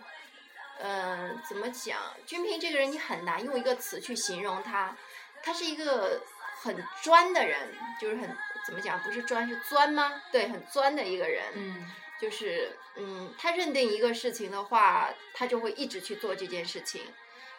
[0.80, 1.98] 嗯、怎么讲？
[2.28, 4.96] 军平这个人你很难用一个词去形容他，
[5.42, 6.22] 他是一个
[6.64, 7.60] 很专的人，
[8.00, 8.98] 就是很怎么讲？
[9.02, 10.22] 不是专是钻吗？
[10.32, 11.44] 对，很钻的一个人。
[11.54, 11.86] 嗯，
[12.22, 17.02] 就是嗯，他认定一个事情的话，他就会一直去做这件事情，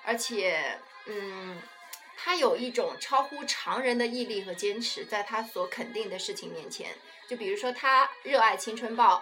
[0.04, 1.60] 而且嗯，
[2.16, 6.88] 他有一种超乎常人的毅力和坚持，在他所肯定的事情面前。
[7.28, 9.18] 就比如说，他热爱《青春报》，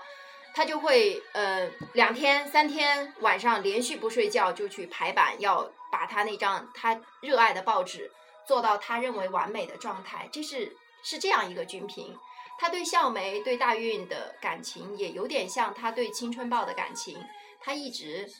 [0.54, 8.10] 他就会呃两天三天晚上连续不睡觉就去排版，要把他那张他热爱的报纸
[8.46, 10.28] 做到他认为完美的状态。
[10.32, 12.16] 这是是这样一个君平。
[12.58, 17.18] 他对笑梅、对大运的感情也有点像他对《青春报》的感情，
[17.60, 18.30] 他一直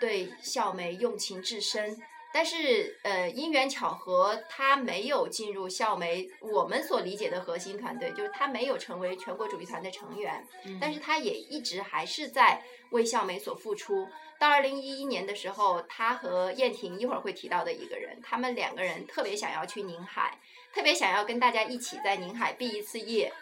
[0.00, 2.00] 对笑梅用情至深。
[2.32, 10.46] 但是，呃，因缘巧合，他没有进入校媒我们所理解的核心团队，就是他没有成为全国主义团的成员。
[10.80, 14.08] 但是他也一直还是在为校媒所付出。
[14.38, 20.38] 到二零一一年的时候，他和燕婷一会儿会提到的一个人，他们两个人特别想要去宁海，
[20.72, 23.32] 特别想要跟大家一起在宁海毕一次业。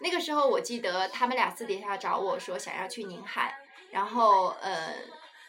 [0.00, 3.54] 那个时候，我记得他们俩私底下找我说想要去宁海，
[3.90, 4.92] 然后呃，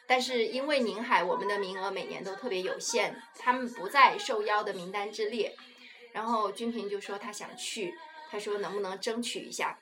[0.07, 5.55] 但是因为宁海我们的名额每年都特别有限，他们不在受邀的名单之列。
[6.11, 7.93] 然后君平就说他想去，
[8.29, 9.77] 他说能不能争取一下，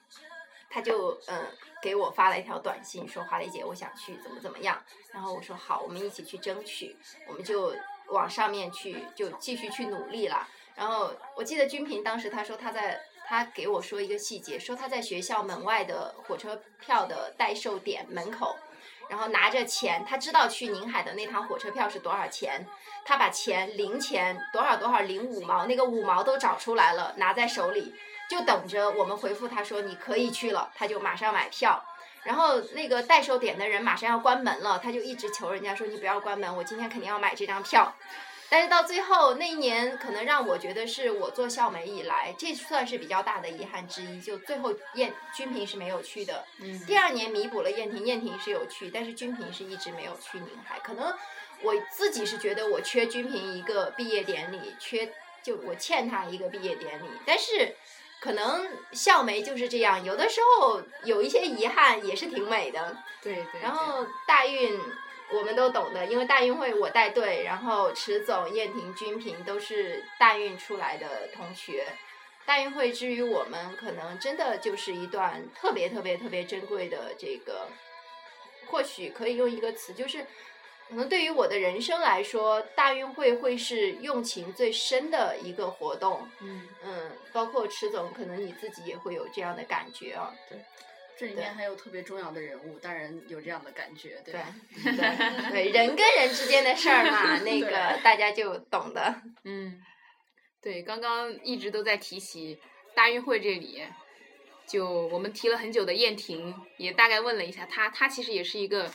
[0.69, 1.45] 他就嗯、
[1.81, 6.95] 给我发了一条短信说华丽姐我想去怎么怎么样，然后我说好，我们一起去争取，
[7.27, 7.75] 我们就
[8.07, 10.47] 往上面去就继续去努力了。
[10.75, 13.01] 然后我记得君平当时他说他在。
[13.25, 18.53] 他给我说一个细节，说他在学校门外的火车票的代售点门口，
[19.09, 22.65] 然后拿着钱，他知道去宁海的那趟火车票是多少钱，
[23.05, 27.93] 他把钱零钱多少多少零五毛，那个五毛都找出来了，拿在手里，
[28.29, 31.83] 就等着我们回复他说你可以去了，他就马上买票。
[32.23, 37.93] 然后那个代售点的人马上要关门了，他就一直求人家说你不要关门，我今天肯定要买这张票。
[38.53, 44.21] 但是到最后那一年，可能让我觉得是我做校媒以来，这算是比较大的遗憾之一。
[44.21, 50.79] 就最后燕君平是没有去的，嗯第二年弥补了燕婷，燕婷是有去，但是君平是一直没有去宁海。
[50.83, 51.11] 可能
[51.63, 55.11] 我自己是觉得我缺君平一个毕业典礼，缺
[55.41, 57.07] 就我欠他一个毕业典礼。
[57.25, 57.75] 但是
[58.21, 62.95] 可能校媒就是这样，有的时候有一些遗憾也是挺美的。
[63.19, 63.61] 对对。
[63.63, 64.79] 然后大运。
[65.33, 71.85] 我们都懂的，因为大运会我带队，然后池总、燕婷、君平都是大运出来的同学。
[72.45, 77.67] 大运会之于我们，可能真的就是一段特别特别特别珍贵的这个，
[78.67, 80.25] 或许可以用一个词，就是
[80.89, 86.27] 可能对于我的人生来说，大运会会是用情最深的一个活动。
[86.41, 90.33] 嗯嗯，包括池总，可能你自己也会有这样的感觉啊。
[90.49, 90.59] 对。
[91.17, 94.55] 这里面还有特别重要的人物，当然有这样的感觉，对吧？
[94.83, 99.21] 对对对，人跟人之间的事儿嘛， 那个大家就懂的。
[99.43, 99.79] 嗯，
[100.61, 102.59] 对，刚刚一直都在提起
[102.95, 103.83] 大运会这里，
[104.67, 108.91] 就我们提了很久的燕婷，也大概问了一下她，她其实也是一个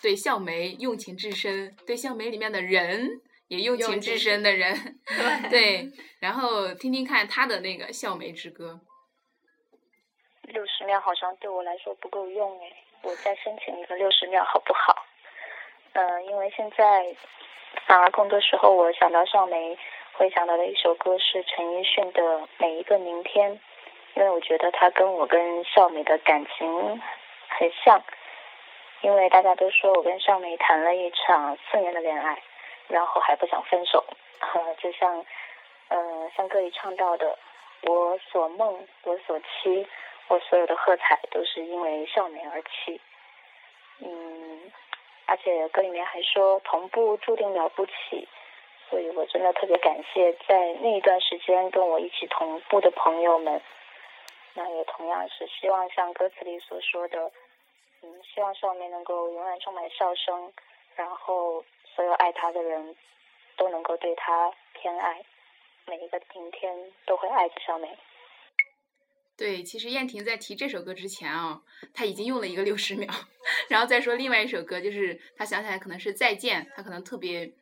[0.00, 8.80] 对校梅用情至深，对校梅里面的人也用情至深的人，对对， 然后听听看他的那个《笑梅之歌》。
[10.48, 15.04] 六十秒好像对我来说不够用哎，我再申请一个六十秒好不好？
[15.92, 17.14] 呃，因为现在
[17.86, 19.78] 反而更多时候我想到少梅，
[20.14, 22.22] 会想到的一首歌是陈奕迅的
[22.56, 23.52] 《每一个明天》，
[24.14, 27.00] 因为我觉得他跟我跟少梅的感情
[27.48, 28.02] 很像，
[29.02, 32.42] 因为大家都说我跟少梅谈了一场四年的恋爱，
[32.88, 34.04] 然后还不想分手，
[34.40, 35.24] 呃，就像
[35.88, 37.38] 呃像歌里唱到的，
[37.82, 39.86] 我所梦，我所期。
[40.28, 43.00] 我所有的喝彩都是因为少梅而起，
[44.00, 44.70] 嗯，
[45.26, 48.28] 而且歌里面还说同步注定了不起，
[48.90, 53.60] 所以我真的特别感谢在那一段时间跟我一起同步的朋友们。
[54.54, 57.30] 那也同样是希望像歌词里所说的，
[58.02, 60.52] 嗯，希望少年能够永远充满笑声，
[60.94, 61.64] 然后
[61.94, 62.96] 所有爱他的人
[63.56, 65.24] 都能够对他偏爱，
[65.86, 67.96] 每一个明天都会爱着少年。
[69.38, 71.62] 对，其实燕婷在提这首歌之前啊，
[71.94, 73.08] 她已经用了一个六十秒，
[73.70, 77.52] 然后再说另外一首歌，就是她想起来可能是《再见》，她可能特别，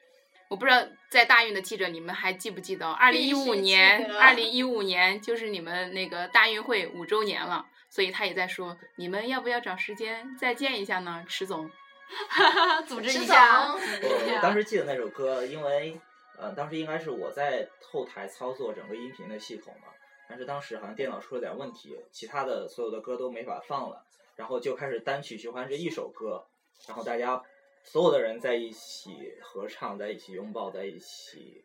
[0.48, 11.70] 我不知道在大运的记者你们还记不记得，二零一五年，二零一五年就是你们那个大运会五周年了，所以她也在说，你们要不要找时间再见一下呢，池总？
[12.86, 13.74] 组织一下。
[13.74, 16.00] 我当时记得那首歌，因为
[16.38, 19.88] 呃，当时应该是我在后台操作整个音频的系统嘛，
[20.28, 26.46] 但是当时好像电脑出了点问题，其他的所有的歌都没法放了，然后就开始单曲循环这一首歌，
[26.86, 27.42] 然后大家
[27.84, 31.64] 所有的人在一起合唱，在一起拥抱，在一起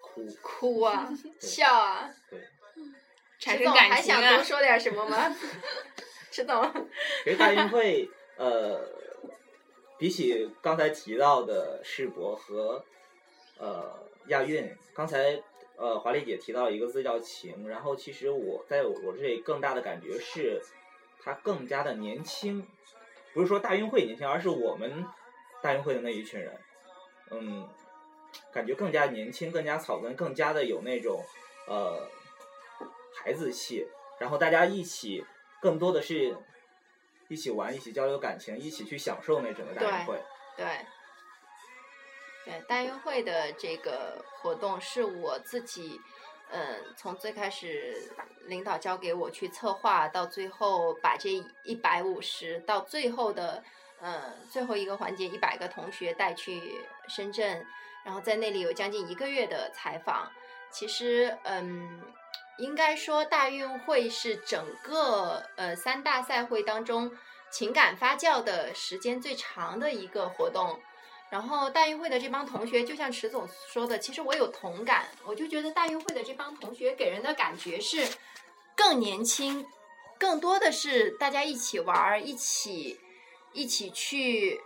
[0.00, 1.08] 哭，哭啊，
[1.40, 2.40] 笑啊，对。
[3.38, 4.42] 产生感情总还想多啊！
[4.44, 5.36] 说点什么吗？
[6.30, 6.62] 迟总，
[7.24, 8.88] 其实大运会，呃，
[9.98, 12.84] 比起刚才提到的世博和
[13.58, 15.42] 呃亚运，刚才
[15.76, 20.62] 呃华丽姐提到一个字叫情，然后其实我在我我这里更大的感觉是，
[21.20, 22.66] 它更加的年轻，
[23.32, 25.04] 不是说大运会年轻，而是我们
[25.62, 26.60] 大运会的那一群人，
[27.30, 27.68] 嗯，
[28.52, 31.24] 感觉更加年轻，更加草根，更加的有那种
[31.66, 32.08] 呃
[33.14, 33.86] 孩子气，
[34.18, 35.24] 然后大家一起
[35.60, 36.36] 更多的是
[37.28, 40.20] 一起玩，一起交流感情，一起去享受那整个大运会。
[40.56, 40.86] 对，对，
[42.44, 46.00] 对大运会的这个活动是我自己，
[46.50, 48.12] 嗯，从最开始
[48.46, 51.30] 领导交给我去策划，到最后把这
[51.62, 53.62] 一百五十，到最后的，
[54.00, 57.64] 嗯，最后一个环节一百个同学带去深圳，
[58.04, 60.30] 然后在那里有将近一个月的采访。
[60.70, 62.02] 其实，嗯，
[62.58, 67.10] 应该说大运会是整个呃三大赛会当中
[67.50, 70.80] 情感发酵的时间最长的一个活动。
[71.32, 78.06] 然后大运会的这帮同学，就像池总说的，其实我有同感，我就觉得大运会的这帮同学给人的感觉是
[78.76, 79.66] 更年轻，
[80.18, 83.00] 更多的是大家一起玩儿，一起
[83.54, 84.60] 一起去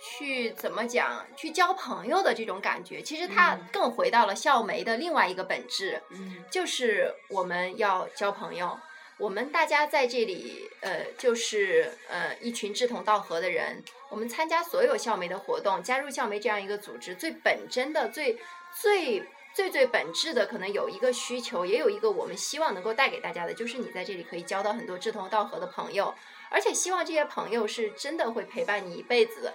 [0.00, 3.02] 去怎么讲，去交朋友的这种感觉。
[3.02, 8.78] 其实它嗯更回到了校媒的另外一个本质，嗯就是我们要交朋友。
[9.18, 13.82] 我们大家在这里，呃，就是呃一群志同道合的人。
[14.08, 18.38] 我们参加所有校媒的活动，加入校媒这样一个组织，最本真的、最
[18.72, 26.14] 最最最本质的，可能有一个需求，也有一个我们希望能够带给大家的，就是你在这里可以交到很多志同道合的朋友，
[26.50, 29.54] 而且希望这些朋友是真的会陪伴你一辈子。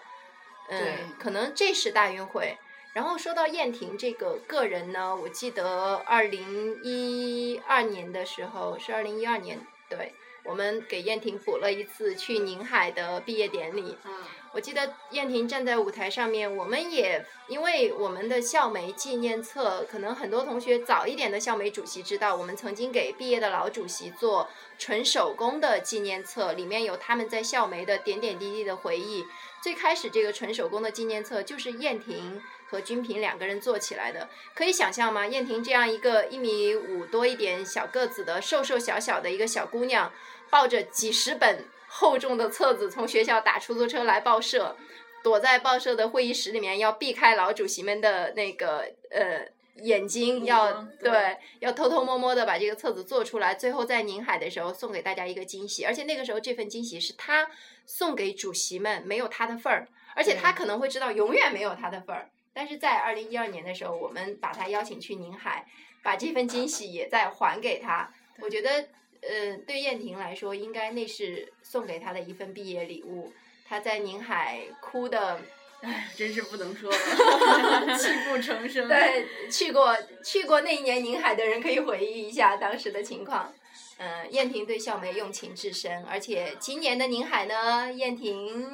[0.67, 2.57] 对嗯，可能这是大运会。
[2.93, 13.97] 然后说到燕婷这个个人呢，我记得二零一二年的时候是二零一二年，对我们给燕婷补了一次去宁海的毕业典礼。
[14.03, 14.13] 嗯，
[14.51, 29.25] 我记得燕婷站在舞台上面，我们也因为我们的校媒纪念册，可能很多同学早一点的校媒主席知道，我们曾经给毕业的老主席做纯手工的纪念册，里面有他们在校媒的点点滴滴的回忆。
[29.61, 35.27] 最开始这个纯手工的纪念册就是燕婷和君平两个人做起来的，可以想象吗？
[35.27, 40.09] 燕婷这样一个一米五多一点小个子的瘦瘦小小的一个小姑娘，
[40.49, 44.77] 抱着几十本厚重的册子从学校打出租车来报社，
[45.21, 49.45] 躲在报社的会议室里面，要避开老主席们的那个呃
[49.83, 57.49] 眼睛，要对要偷偷摸摸的把这个册子做出来，最后在宁海的时候送给大家一个惊喜，而且那个时候这份惊喜是他
[57.85, 62.29] 送给主席们，没有他的份儿，而且他可能会知道永远没有他的份儿。
[62.53, 65.65] 但是在二零一二年的时候，我们把他邀请去宁海，
[66.03, 68.13] 把这份惊喜也再还给他。
[68.39, 68.87] 我觉得，
[69.21, 73.31] 呃，对燕婷来说，应该那是送给他的一份毕业礼物。
[73.67, 75.39] 他在宁海哭的，
[75.81, 76.97] 唉，真是不能说了，
[77.97, 78.87] 泣不成声。
[78.87, 83.53] 对，去过去过那一年宁海的人可以回忆一下当时的情况。
[83.97, 88.67] 嗯，燕婷对笑梅用情至深，而且今年的宁海呢，燕婷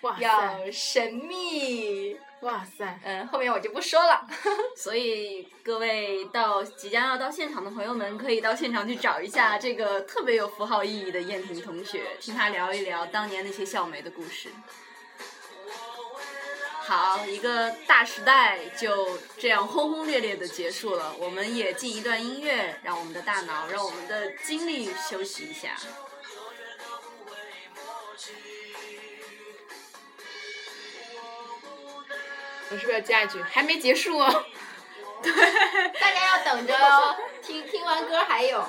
[0.00, 2.16] 哇，要神秘。
[2.42, 4.24] 哇塞，嗯，后面我就不说了。
[4.76, 14.50] 所以各位到即将要到现场的朋友们，可以到现场去找一下这个特别有符号意义的燕婷同学，听他聊一聊当年那些校媒的故事。
[16.80, 21.14] 好，一个大时代就这样轰轰烈烈的结束了。
[21.18, 25.76] 我们也进一段音乐，让我们的大脑，让我们的精力休息一下。
[32.70, 33.42] 我是不是要加一句？
[33.42, 34.44] 还没结束哦。
[35.22, 38.64] 对大家要等着哦，听听完歌还有。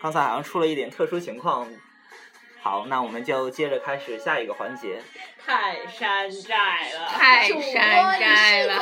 [0.00, 1.68] 刚才好像出了一点特殊情况。
[2.62, 5.02] 好，那我们就接着开始下一个环节。
[5.44, 8.78] 泰山寨了，泰山寨了。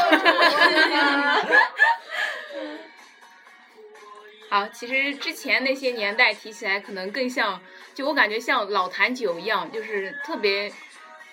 [4.49, 7.61] 好，其实之前那些年代提起来，可能更像，
[7.95, 10.73] 就我感觉像老坛酒一样，就是特别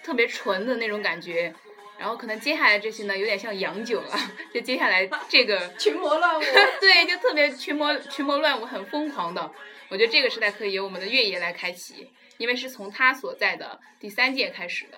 [0.02, 1.54] 特别纯的那种感觉。
[1.96, 4.16] 然后可能接下来这些呢，有点像洋酒了。
[4.54, 6.44] 就接下来这个 群魔乱舞，
[6.82, 9.52] 对，就特别群魔群魔乱舞，很疯狂的。
[9.90, 14.98] 我觉得这个时代可以由我们的月野来开启，因为是从他所在的第三届开始的。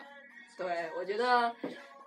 [0.58, 1.54] 对，我觉得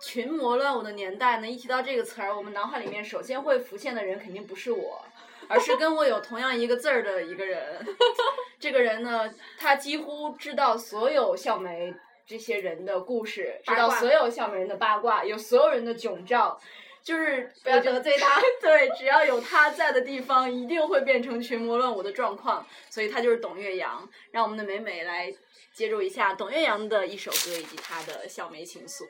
[0.01, 5.05] 群魔乱舞的年代呢，一提到这个词儿，我们脑海里面首先会浮现的人肯定不是我，
[5.49, 7.85] 而是跟我有同样一个字儿的一个人。
[8.57, 11.93] 这个人呢，他几乎知道所有校梅
[12.25, 16.57] 这些人的故事，知道所有校梅人的八卦，有所有人的囧照。
[17.01, 18.41] 就是不要得罪他。
[18.61, 22.67] 对，只要有他在的地方，一定会变成群魔乱舞的状况。
[22.89, 24.07] 所以他就是董岳阳。
[24.31, 25.33] 让我们的美美来
[25.73, 29.07] 接入一下董岳阳的一首歌以及他的校梅情愫。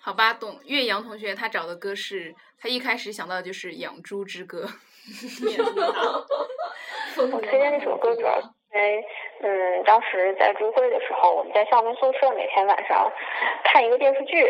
[0.00, 4.64] 好吧，董岳阳同学他找的歌是，他一开始想到的就是《养猪之歌》。
[7.32, 9.04] 我推荐这首歌主要因为，
[9.40, 13.12] 嗯，当时在住会的时候，我们在校门宿舍每天晚上
[13.64, 14.44] 看一个电视剧，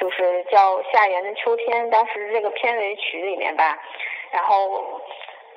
[0.00, 1.86] 就是叫《夏言的秋天》。
[1.90, 3.78] 当时这个片尾曲里面吧，
[4.30, 5.00] 然后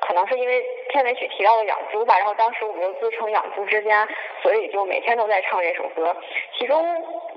[0.02, 4.08] 可能是因为片尾曲提到了养猪吧，然后当时我们又自称养猪之家，
[4.41, 6.16] 所以就每天都在唱这首歌。
[6.58, 6.84] 其中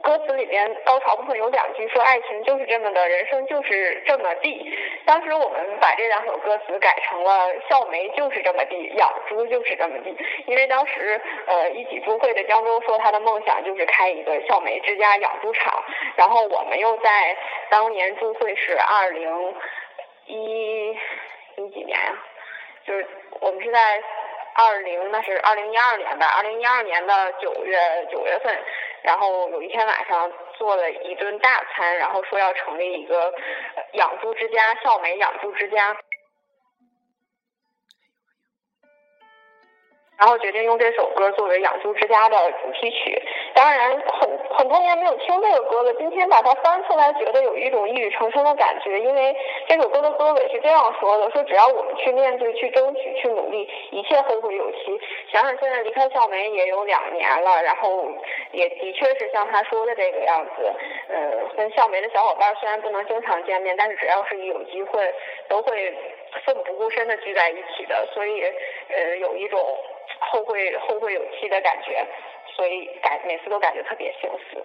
[0.03, 4.77] 歌词里边高潮部分有两句说爱情就是这么的，人生就是这么地。
[5.05, 10.17] 当时我们把这两首歌词改成了笑梅就是这么地，养猪就是这么地。
[10.47, 15.85] 因为当时呃一起租会的江州说他的梦想就是开一个笑梅之家养猪场，
[16.17, 17.37] 然后我们又在
[17.69, 19.55] 当年租会是二零
[20.27, 20.97] 一
[21.57, 22.17] 一几年呀、
[22.87, 23.07] 就是
[23.41, 24.03] 我们是在
[24.55, 27.79] 二零那是二零一二年吧，二零一二年的九月
[28.11, 28.59] 九月份，
[29.03, 33.33] 然后有一天晚上做了一顿大餐，然后说要成立一个
[33.93, 35.97] 养猪之家，笑梅养猪之家。
[40.19, 43.21] 然后决定用这首歌作为《养猪之家》的主题曲。
[43.55, 49.01] 当然很很多年没有听这个歌了，今天把它翻出来，觉得有一种一语成谶的感觉。
[49.01, 49.37] 因为
[49.67, 55.01] 这首歌的歌尾是这样说的：说只要我们去面对、去争取、去努力，一切后会有期。
[55.33, 58.09] 想想现在离开校梅也有两年了，然后
[58.53, 60.73] 也的确是像他说的这个样子。
[61.09, 65.13] 呃，跟校梅的小伙伴虽然不能经常见面，但是只要是一有机会，
[65.49, 65.95] 都会
[66.45, 68.09] 奋不顾身的聚在一起的。
[68.15, 68.43] 所以
[68.89, 69.61] 呃，有一种。
[70.31, 72.07] 后会后会有期的感觉，
[72.57, 74.65] 所以感每次都感觉特别幸福。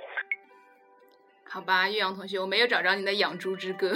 [1.43, 3.91] 好吧，岳阳同学，我没有找着你的养猪之歌。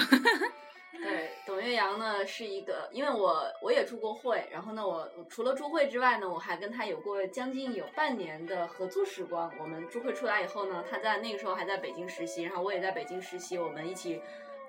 [0.92, 9.50] 对，董岳阳呢是一个，因为我我也住过会，然后呢，我除了住会之外呢，我还跟他有过将近有半年的合作时光。
[9.60, 14.20] 我们住会出来以后呢，他在那个时候还在北京实习，然后我也在北京实习，我们一起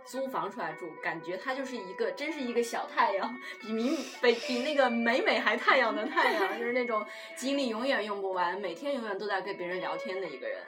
[0.05, 7.05] 租房出来住，感觉他就是一个真是一个小太阳，比明北比那个美美还太阳的太阳，就是那种
[7.37, 10.59] 精力永远用不完，每天永远都在跟别人聊天的一个人。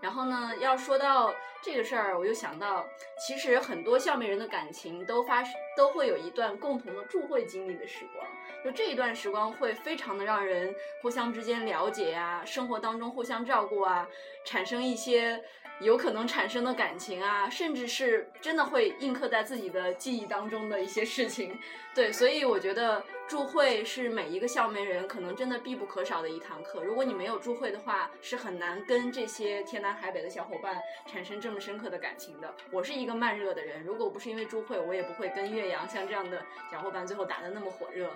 [0.00, 2.84] 然后呢，要说到这个事儿，我又想到，
[3.26, 5.42] 其实很多校梅人的感情都发
[5.76, 8.26] 都会有一段共同的住会经历的时光，
[8.62, 14.06] 就这一段时光会非常的让人互相之间了解呀、生活当中互相照顾啊，
[14.44, 15.42] 产生一些
[15.80, 21.58] 有可能产生的感情啊，甚至是真的会印刻在自己的记忆当中的一些事情。
[21.94, 26.82] 对，所以我觉得祝会是每一个校媒人可能真的必不可少的一堂课。
[26.82, 32.52] 如果你没有祝会的话，是很难跟这些天南海北的小伙伴产生这么深刻的感情的。
[32.70, 38.10] 我是一个慢热的人，如果不是因为祝会，我也不会跟岳阳像这样的小伙伴最后打得那么火热。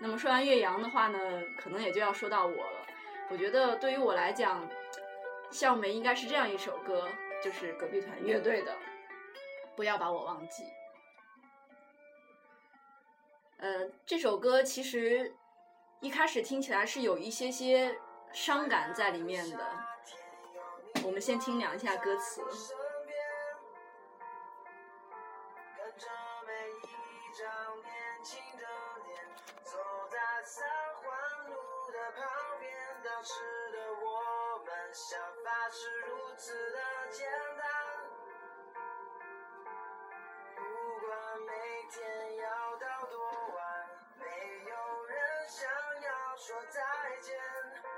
[0.00, 1.18] 那么说完岳阳的话呢，
[1.56, 2.86] 可能也就要说到我了。
[3.30, 4.68] 我觉得对于我来讲，
[5.50, 7.08] 校梅应该是这样一首歌，
[7.42, 8.72] 就是隔壁团乐队的
[9.76, 10.62] 《不要把我忘记》。
[13.58, 15.34] 呃，这首歌其实
[16.00, 17.98] 一开始听起来是有一些些
[18.32, 19.58] 伤感在里面的。
[21.04, 22.42] 我们先听两下歌词。
[30.42, 31.52] 三环路
[31.92, 32.26] 的旁
[32.58, 32.72] 边，
[33.04, 33.34] 当时
[33.72, 35.20] 的我们，想
[35.72, 36.78] 是如此的
[37.12, 37.64] 简单。
[40.56, 40.60] 不
[41.06, 41.52] 管每
[41.88, 43.20] 天要到多
[43.54, 43.58] 晚，
[44.18, 44.24] 没
[44.68, 44.74] 有
[45.06, 45.16] 人
[45.46, 45.68] 想
[46.02, 46.80] 要说再
[47.20, 47.36] 见。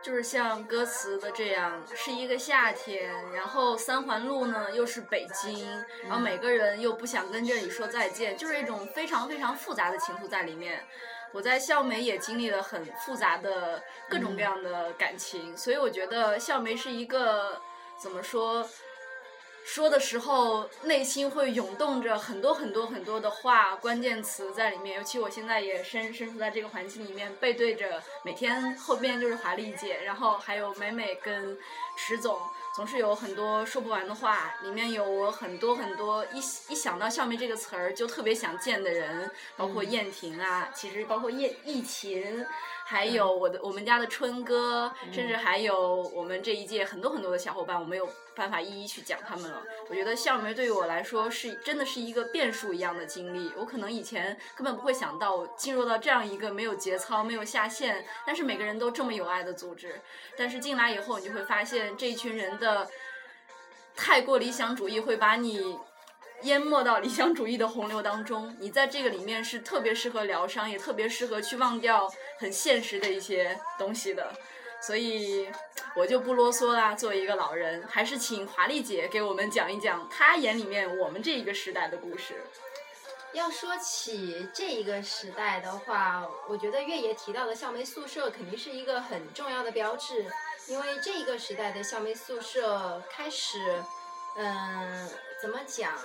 [0.03, 5.67] 就是像歌词的这样，是一个夏天，然后三环路呢又是北京，
[6.03, 10.85] 然后每个人又不想跟这里说再见，就是一种非常非常复杂的情愫在里面。
[11.33, 17.61] 我在校梅也经历了很复杂的各种各样的感情，所以我觉得校梅是一个
[17.99, 18.69] 怎么说，
[19.65, 24.99] 说的时候内心会涌动着很多很多很多的话、关键词在里面。
[24.99, 31.59] 尤其我现在也身身处在这个环境里面，背对着每天后边就是华丽姐，然后还有美美跟
[31.97, 32.39] 池总。
[32.75, 42.47] 总是有很多说不完的话，里面有我很多很多一一想到笑梅这个词儿就特别想见的人，包括燕婷啊，其实包括叶逸琴。
[42.93, 49.63] 还有我的我们家的春哥，甚至还有我们这一届很多很多的小伙伴，我没有办法一一去讲他们了。
[49.89, 53.51] 我觉得校梅对于我来说是真的是一个变数一样的经历。
[53.57, 59.99] 我可能以前根本不会想到进入到这样一个没有节操、没有下限，但是每个人都这么有爱的组织。
[60.37, 62.87] 但是进来以后，你就会发现这一群人的
[63.97, 65.79] 太过理想主义会把你。
[66.43, 72.13] 淹没到理想主义的洪流当中，你在这个里面是特别适合疗伤，也特别适合去忘掉
[72.43, 74.33] 很现实的一些东西的。
[74.81, 75.49] 所以
[75.95, 82.45] 我就不啰嗦啦，作为一个老人，还是请华丽姐给我们讲一讲她眼里面我们这一个时代的故事。
[83.33, 90.27] 要说起这一个时代的话，我觉得月爷提到的校梅宿舍肯定是一个很重要的标志，
[90.67, 93.83] 因为这一个时代的校梅宿舍开始，
[94.37, 95.09] 嗯。
[95.43, 95.99] 怎么讲？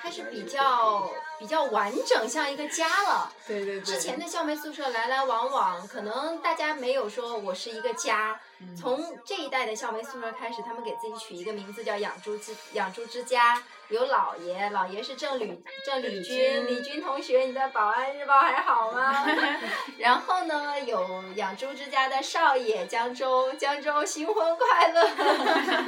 [0.00, 3.32] 它是比较比较完整，像一个家了。
[3.46, 3.82] 对对对。
[3.82, 8.40] 之前的校梅宿舍来来往往，可能大家没有说我是一个家。
[8.80, 13.62] 从这一代的校梅宿舍开始，他们给自己取一个名字叫养猪之养猪之家。
[13.90, 19.26] 有老爷，老爷是郑吕 郑吕军，李军同学，你在保安日报还好吗？
[19.98, 25.10] 然后呢，有养猪之家的少爷江州，江州新婚快乐。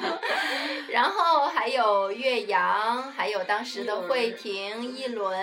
[0.90, 5.35] 然后还有岳阳，还有当时的慧婷、一轮，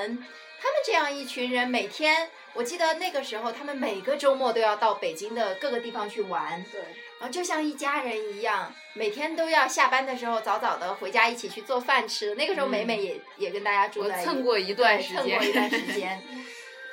[0.61, 6.63] 他们这样一群人，每天，我记得那个时候，他们每个周末都要到北京的各个地方去玩。
[6.71, 6.81] 对。
[7.19, 12.35] 然后就像一家人一样，每天都要下班的时候早早的回家一起去做饭吃。
[12.35, 16.21] 那个时候，美美也也跟大家住在一蹭过一段时间，蹭过一段时间。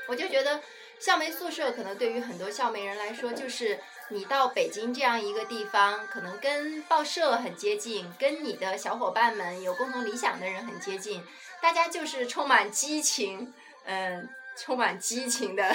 [0.06, 0.60] 我就觉得
[0.98, 3.80] 校媒宿舍可能对于很多校媒人来说，就是
[4.10, 11.22] 你到北京这样一个地方，可能跟报社很接近，跟你的小伙伴们有共同理想的人很接近，
[11.62, 13.52] 大家就是充满激情，
[13.84, 14.28] 嗯。
[14.56, 15.74] 充满激情的，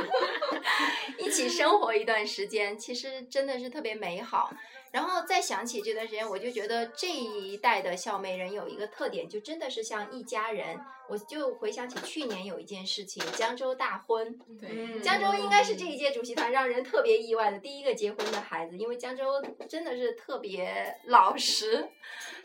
[1.18, 4.50] 一起生活一段时间，其实真的是特别美好。
[4.90, 10.78] 然后再想起这段时间，我就觉得这一代的校妹人有一个特点，就真的是像一家人。
[11.08, 14.38] 我就回想起去年有一件事情，江州大婚。
[14.60, 21.88] 对，江州应该是这一届主席团让人特别意外的第一个结婚的孩子，因为江州真的是特别老实、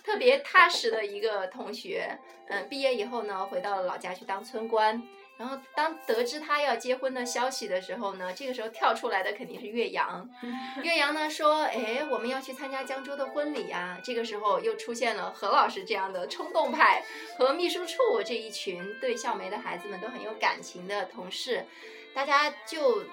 [0.01, 2.17] 特别踏实的一个同学。
[2.47, 5.03] 嗯，毕业以后呢，回到了老家去当村官。
[5.35, 10.29] 然后当得知他要结婚的消息的时候呢，这个时候跳出来的肯定是岳阳。
[10.83, 17.03] 岳阳呢说：“哎，我们要去参加江州的婚礼啊！”这个时候又出现了何老师这样的冲动派
[17.37, 21.65] 和秘书处这一群对校梅的孩子们都很有感情的同事，
[22.13, 23.03] 大家就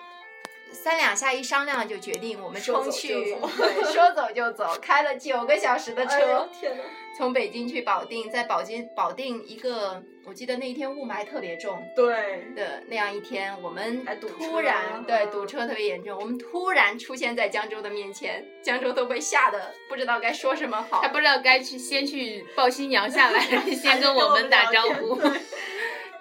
[0.73, 3.09] 三两下一商量就决定，我们冲去，
[3.57, 6.83] 对，说走就走，开了九个小时的车，哎天哪！
[7.17, 14.05] 从北京去保定，在保定保定一个，我记得那一天雾霾特别重对，的那样一天，我们
[14.39, 21.09] 突然对嗯堵车特别严重，我们突然出现在江州的面前，江州都被吓得不知道该说什么好他。
[21.09, 23.41] 不知道该去先去抱新娘下来，
[23.75, 25.21] 先跟我们打招呼。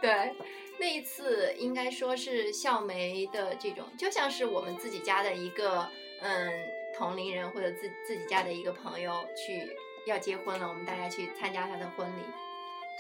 [0.02, 0.34] 对，
[0.80, 5.88] 那一次应该说是笑梅的这种，就像是我们自己家的一个
[6.22, 6.52] 嗯
[6.98, 9.76] 同龄人或者自自己家的一个朋友去
[10.08, 12.22] 要结婚了，我们大家去参加他的婚礼，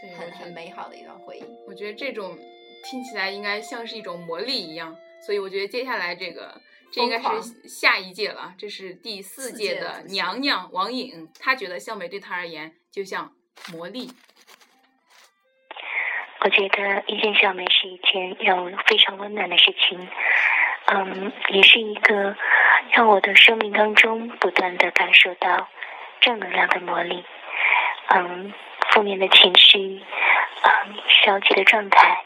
[0.01, 1.43] 对很很美好的一段回忆。
[1.67, 2.37] 我觉得这种
[2.83, 6.61] 听起来应该像是一种魔力一样，所以我觉得接下来这个
[6.91, 13.33] 这应该是下一届了，这是第四四届的娘娘王颖，她觉得笑梅对她而言就像
[13.71, 14.11] 魔力。
[16.41, 20.07] 我觉得遇见小梅是一件让我非常温暖的事情，
[20.85, 22.35] 嗯，也是一个
[22.91, 25.67] 让我的生命当中不断的感受到
[26.21, 27.25] 正能量的魔力，
[28.07, 28.53] 嗯，
[28.89, 30.01] 负面的情绪，
[30.63, 32.23] 嗯，消极的状态，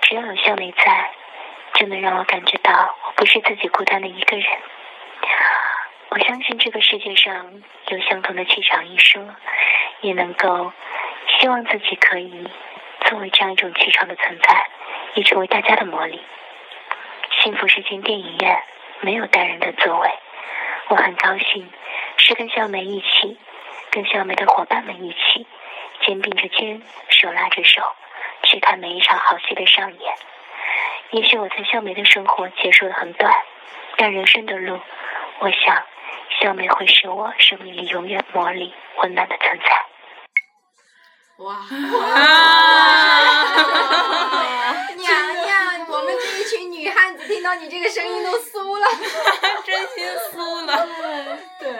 [0.00, 1.10] 只要有小梅在，
[1.74, 4.46] 就能让我感觉到我不是自己孤单的一个人。
[6.08, 9.22] 我相信这个世界上有相同的气场一说，
[10.00, 10.72] 也能够
[11.38, 12.48] 希望自己可以
[13.08, 14.66] 作为这样一种气场的存在，
[15.14, 16.20] 也成为大家的魔力。
[17.42, 18.62] 幸福是间电影院，
[19.00, 20.10] 没有单人的座位。
[20.88, 21.70] 我很高兴
[22.16, 23.38] 是跟小梅一起，
[23.90, 25.46] 跟小梅的伙伴们一起，
[26.04, 27.82] 肩并着肩，手拉着手，
[28.42, 30.14] 去看每一场好戏的上演。
[31.10, 33.32] 也许我在小梅的生活结束的很短，
[33.96, 34.80] 但人生的路，
[35.38, 35.84] 我想
[36.40, 39.86] 小梅会是我生命里永远魔力温暖的存在。
[41.38, 41.66] 哇！
[44.96, 48.86] 娘娘，我们这一群女汉子听到你这个声音都酥了。
[49.64, 50.88] 真心酥了。
[51.60, 51.78] 对，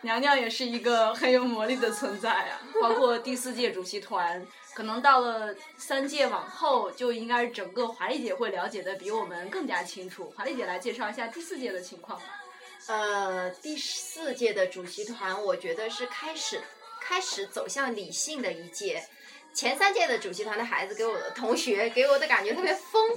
[0.00, 2.58] 娘娘也是一个很有魔力的存在啊。
[2.80, 4.42] 包括第四届主席团，
[4.74, 10.32] 可能到了三届往后，就应该是整个华丽姐会了解的比我们更加清楚。
[10.34, 12.24] 华丽姐来介绍一下第四届的情况吧。
[12.86, 16.60] 呃，第四届的主席团，我觉得是开始
[17.08, 19.04] 开始走向理性的一届。
[19.54, 23.16] 前三届的主席团的孩子给我的同学给我的感觉特别疯，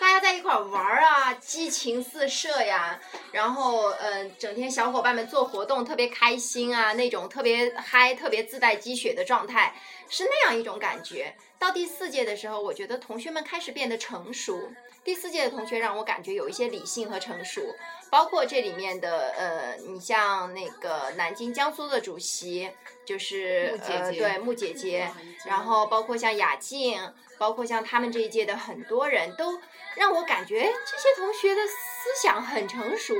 [0.00, 3.00] 大家在一块儿玩儿啊，激情四射呀，
[3.30, 9.74] 然后呃，整天小伙伴们做活动特别开心啊，那种特别嗨、特别自带鸡血的状态，
[10.08, 11.36] 是那样一种感觉。
[11.56, 14.72] 到第四届的时候，我觉得同学们开始变得成熟。
[15.02, 17.74] 第四届的同学让我感觉有一些理性和成熟，
[18.10, 22.70] 包括这里面的呃，你像那个南京、江苏的主席，
[23.04, 25.10] 就是穆姐姐呃对穆姐姐，
[25.46, 27.00] 然后包括像雅静，
[27.38, 29.60] 包括像他们这一届的很多人都
[29.94, 33.14] 让我感觉这些同学的思想很成熟。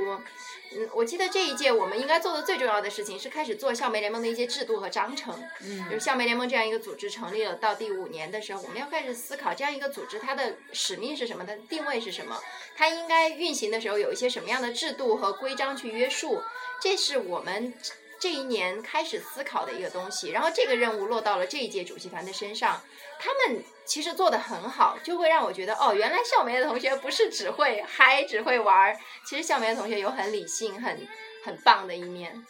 [0.73, 5.37] 嗯，我记得这一届我们应该做的最重要的事情是开始做校媒联盟的一些制度和章程。
[5.61, 12.39] 嗯就是校媒联盟这样一个组织成立了到第五年的时候，我们要开始思考这样一个组织它的使命是什么，它的定位是什么，
[12.75, 16.41] 它应该运行的时候有一些什么样的制度和规章去约束，
[16.81, 17.73] 这是我们
[18.19, 20.29] 这一年开始思考的一个东西。
[20.29, 22.81] 然后这个任务落到了这一届主席团的身上，
[23.19, 31.07] 他们其实做的很好，就会让我觉得哦，原来校媒的同学不是只会嗨，只会玩儿，其实校媒的同学有很理性、很
[31.43, 32.45] 很棒的一面。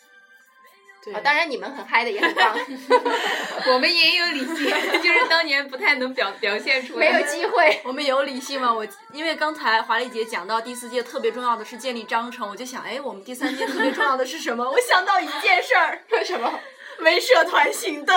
[1.03, 2.55] 对啊、当然你们很嗨的也很棒。
[3.73, 6.99] 我们也有理性，就是当年不太能表表现出来。
[6.99, 7.81] 没有机会。
[7.83, 8.71] 我们有理性吗？
[8.71, 14.63] 我因为刚才华丽姐讲到第四届特别重要的是建立章程，我就想，哎，我们第三届特别重要的是什么？
[14.69, 16.59] 我想到一件事儿， 为什么？
[16.99, 18.15] 为社团行动，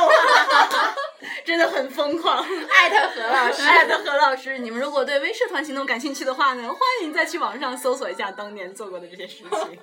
[1.45, 2.39] 真的很疯狂。
[2.69, 9.79] 艾特何老师， 艾特何老师，你们如果对微社团行动感兴趣的话呢，欢迎再去网上搜索一下当年做过的这些事情。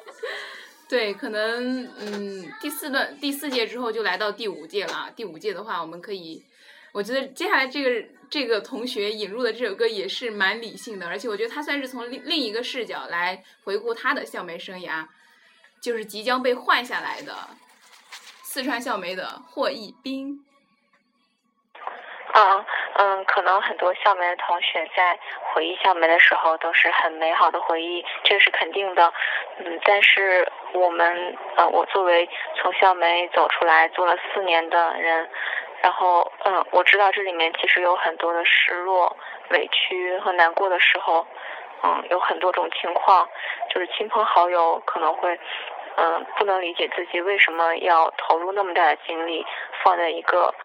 [0.88, 5.10] 对，可能嗯，第四段第四届之后就来到第五届了。
[5.16, 6.44] 第五届的话，我们可以，
[6.92, 15.08] 我觉得接下来这个这个同学引入的这首歌也是蛮理性的，而且我觉得他算是从另另一个视角来回顾他的校媒生涯，
[15.82, 17.34] 就是即将被换下来的
[18.44, 20.46] 四川校媒的霍一斌。
[22.32, 25.20] 啊，嗯，可能很多校门的同学在
[25.52, 29.12] 回忆校门的时候都是很美好的回忆，这是肯定的。
[29.58, 35.30] 嗯，但是我们，呃，我作为从校门走出来做了四年的人，
[35.82, 39.18] 然后，嗯，我知道这里面其实有很多的失落、
[39.50, 41.28] 委屈和难过的时候，
[41.84, 43.28] 嗯，有很多种情况，
[43.74, 45.38] 就是亲朋好友可能会，
[45.98, 49.46] 嗯，不能理解自己为什么要投入那么大的精力
[49.84, 50.56] 放在一个。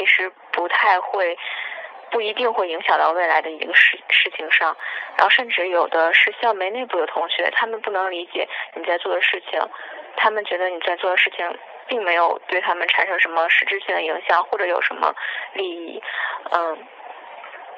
[0.00, 1.36] 其实不太会
[2.10, 4.74] 不一定会影响到未来的一个事事情上。
[5.18, 9.60] 然后甚至有的是校媒内部的同学，他们不能理解你在做的事情，
[10.16, 11.54] 他们觉得你在做的事情
[11.86, 15.14] 并没有对他们产生什么实质性的影响，或者有什么
[15.52, 16.02] 利益，
[16.50, 16.78] 嗯。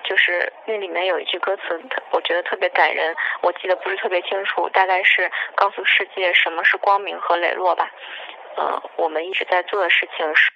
[0.04, 7.88] 就是那里面有一句歌词，我觉得特别感人，我记得不是特别清楚，大概是告诉世界什么是光明和磊落吧。
[8.56, 10.50] 嗯，我们一直在做的事情是，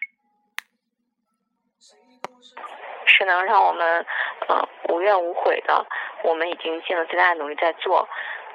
[3.06, 4.04] 是能让我们
[4.48, 5.86] 呃无怨无悔的，
[6.24, 8.08] 我们已经尽了最大的努力在做。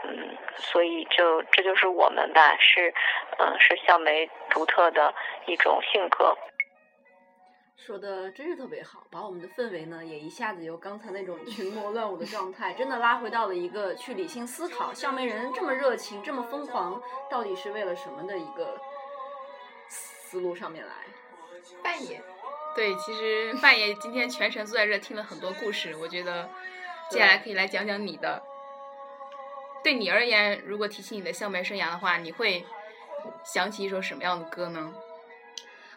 [0.04, 2.94] 嗯，所以就这就是我们吧，是
[3.38, 5.14] 嗯是笑梅独特的
[5.46, 6.36] 一种性格。
[7.78, 18.80] 说的真是特别好，把我们的氛围呢也一下子由刚才那种群魔乱舞的状态，真的拉回到了一个去理性思考，笑梅人这么热情，这么疯狂，到底是为了什么的一个
[19.88, 20.94] 思路上面来。
[21.84, 22.20] 半野，
[22.76, 26.50] 对，其实半野今天全程坐在这听了很多故事，我觉得
[27.10, 28.42] 接下来可以来讲讲你的。
[29.84, 32.64] 对你而言，如果提起你的校媒生涯的话，你会
[33.44, 34.94] 想起一首什么样的歌呢？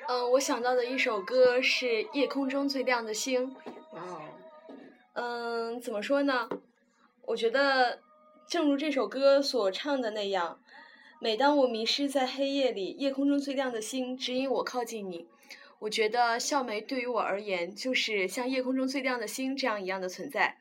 [0.08, 3.50] 嗯，我想到的一首歌是《夜空中最亮的星》。
[3.90, 4.22] 哦。
[5.12, 6.48] 嗯，怎么说呢？
[7.26, 8.00] 我觉得，
[8.48, 10.58] 正如这首歌所唱的那样，
[11.20, 15.28] 每当我迷失在黑夜里，夜空中最亮的星指引我靠近你。
[15.84, 20.56] 我觉得校梅对于我而言，就是像夜空中最亮的星这样一样的存在。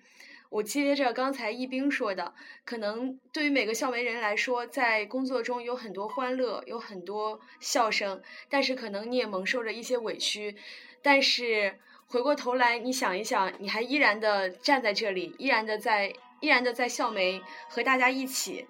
[0.49, 2.33] 我接着刚才一冰说的，
[2.65, 10.57] 可能对于每个校媒人来说，在工作中有很多欢乐，有很多笑声，但是可能你也蒙受着一些委屈。
[11.01, 18.67] 但是回过头来，你想一想，你还依然的站在这里，依然的在，依然的在校媒和大家一起。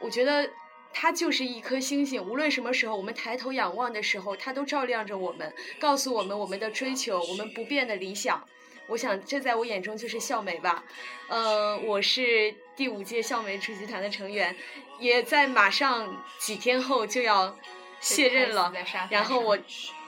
[0.00, 0.48] 我觉得
[0.92, 8.46] 它就是一颗星星，无论什么时候我们抬头仰望的时候，它都照亮着我们，告诉我们我们的追求，我们不变的理想。
[8.88, 10.84] 我想，这在我眼中就是校美吧。
[11.28, 14.54] 呃，我是第五届校美主席团的成员，
[14.98, 17.56] 也在马上几天后就要
[18.00, 18.72] 卸任了。
[19.08, 19.56] 然后我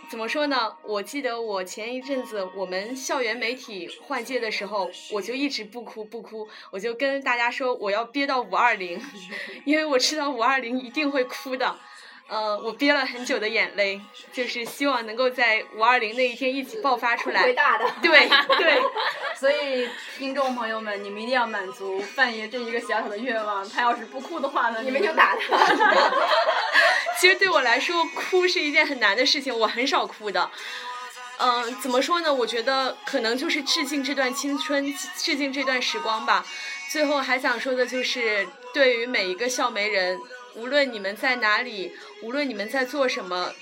[0.09, 0.77] 怎么说呢？
[0.83, 9.01] 我记得我前一阵子我们校园媒体换届的时候，我就一直不哭不哭，我就跟大家说我要憋到五二零，
[9.65, 11.77] 因为我知道五二零一定会哭的。
[12.27, 14.01] 呃，我憋了很久的眼泪，
[14.33, 17.45] 就是希望能够在五二零那一天一起爆发出来。
[17.45, 17.85] 伟大的。
[18.01, 18.11] 对
[18.57, 18.83] 对。
[19.39, 23.69] 所以，听众朋友们，你们一定要满足范爷这一个小小的愿望。
[23.69, 25.57] 他要是不哭的话呢，你们就打他。
[27.21, 30.51] 其实对我来说，哭是一件很难的事情，我很少哭的。
[31.39, 32.33] 嗯，怎么说呢？
[32.33, 36.45] 我觉得可能就是致敬这段青春，致敬这段时光吧。
[36.91, 40.19] 最后还想说的就是，对于每一个笑媒人。
[40.55, 43.53] 无论你们在哪里，无论你们在做什么，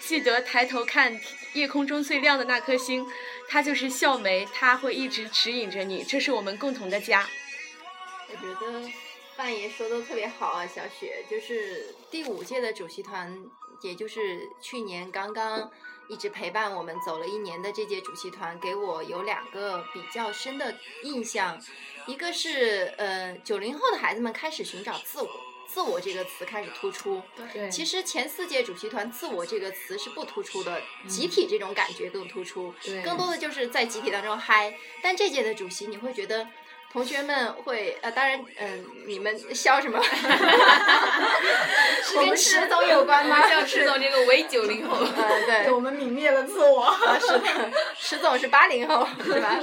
[0.00, 1.20] 记得抬头看
[1.52, 3.06] 夜空中最亮的那颗星，
[3.48, 7.26] 他就是笑梅，他会一直指引着你，这是我们共同的家。
[8.30, 8.88] 我觉得
[9.36, 13.42] 范爷说的特别好啊，小雪，就是第五届的主席团，
[13.80, 15.70] 也就是去年刚刚
[16.08, 21.58] 一直陪伴我们走了一年的这届主席团，给我有两个比较深的印象，
[22.06, 25.47] 一个是呃九零后的孩子们开始寻找自我。
[25.70, 34.74] 自我这个词开始突出，对，其实前四届主席团“自我”这个词是不突出的，集体这种感觉更突出，对，更多的就是在集体当中嗨。
[35.02, 36.48] 但这届的主席，你会觉得
[36.90, 40.02] 同学们会呃，当然，嗯，你们笑什么？
[42.02, 43.46] 是跟迟总有关吗？
[43.46, 45.12] 像迟总这个伪九零后， 嗯，
[45.46, 46.96] 对，我们泯灭了自我。
[47.20, 49.60] 是的，迟总是八零后，是吧？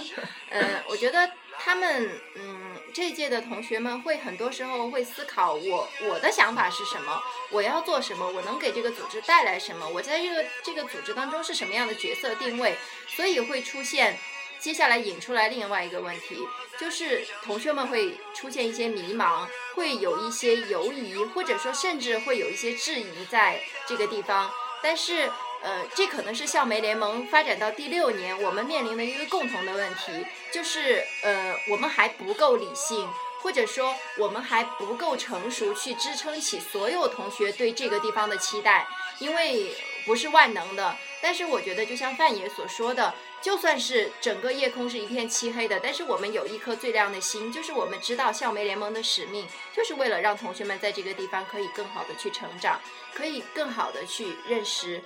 [0.52, 2.55] 嗯，我觉得他们，嗯。
[2.96, 7.22] 这届的同学们会很多时候会思考我我的想法是什么，
[7.52, 12.78] 我要做什么，我能给这个组织带来什么，我在这个这个组织当中是什么样的角色定位，
[13.10, 14.18] 所以会出现
[14.60, 16.38] 接下来引出来另外一个问题，
[16.80, 24.50] 就是同学们会出现一些迷茫，会有一些犹疑，或者说甚至会有一些质疑在这个地方，
[24.82, 25.30] 但是。
[25.66, 33.10] 呃，这可能是校媒联盟发展到第六年，我们面临的一个共同的问题，就是呃，我们还不够理性，
[33.42, 38.88] 或者说我们还不够成熟，去支撑起所有同学对这个地方的期待，
[39.18, 40.96] 因为不是万能的。
[41.20, 52.80] 但是我觉得，就像范爷所说的，就算是整个夜空是一片漆黑的，但是我们有一颗最亮的心，就是我们知道校媒联盟的使命，就是为了让同学们在这个地方可以更好的去成长，
[53.16, 55.02] 可以更好的去认识。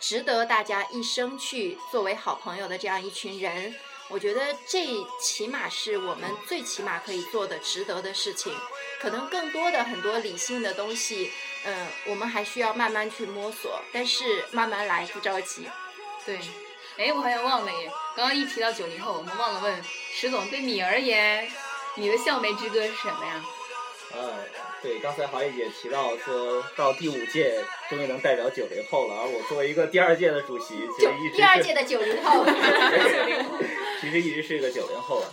[0.00, 3.74] 值得大家一生去作为好朋友的这样一群人，
[4.08, 4.86] 我觉得这
[5.20, 8.54] 起码是我们最起码可以做的值得的事情。
[9.00, 11.30] 可能更多的很多理性的东西，
[11.64, 15.68] 嗯，我们还需要慢慢去摸索，但是慢慢来，不着急。
[16.24, 16.38] 对，
[16.96, 19.84] 哎，我好像忘了耶，刚刚一提到九零后，我们忘了问
[20.14, 21.50] 石总，对你而言，
[21.96, 23.44] 你的笑梅之歌是什么呀？
[24.12, 24.32] 呃，
[24.84, 32.44] 对，刚才华丽姐提到说到第五届终于能代表九零后了，而我作为一个第二届的主席，其实一直第二届的九零后，
[33.98, 35.32] 其实一直是一个九零后了。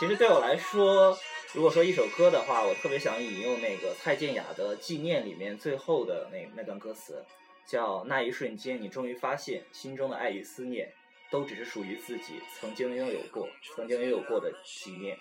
[0.00, 1.16] 其实对我来说，
[1.52, 7.24] 如果说一首歌的话，我特别想引用那个蔡健雅的《纪念》里面最后的那那段歌词，
[7.68, 10.92] 叫“那一瞬间，你终于发现，心中的爱与思念，
[11.30, 15.16] 都只是属于自己曾经拥有过、曾经拥有过的纪念。”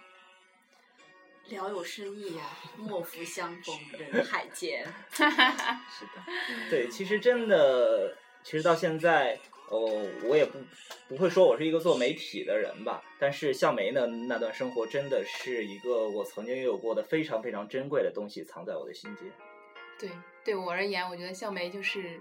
[1.49, 2.43] 聊有深意呀、
[2.77, 4.85] 莫负相逢人海间。
[5.11, 6.23] 是的，
[6.69, 9.39] 对，其实真的，其实到现在，
[9.69, 10.59] 哦，我也不
[11.07, 19.31] 不会说我是一个做媒体的人吧，但是笑梅呢那段生活真的是一个我曾经拥有过的非常非常珍贵的东西，藏在我的心间。
[19.99, 20.09] 对，
[20.43, 22.19] 对我而言，我觉得笑梅就是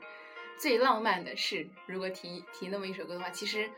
[0.58, 1.68] 最浪漫的事。
[1.86, 3.68] 如果提提那么一首歌的话，其实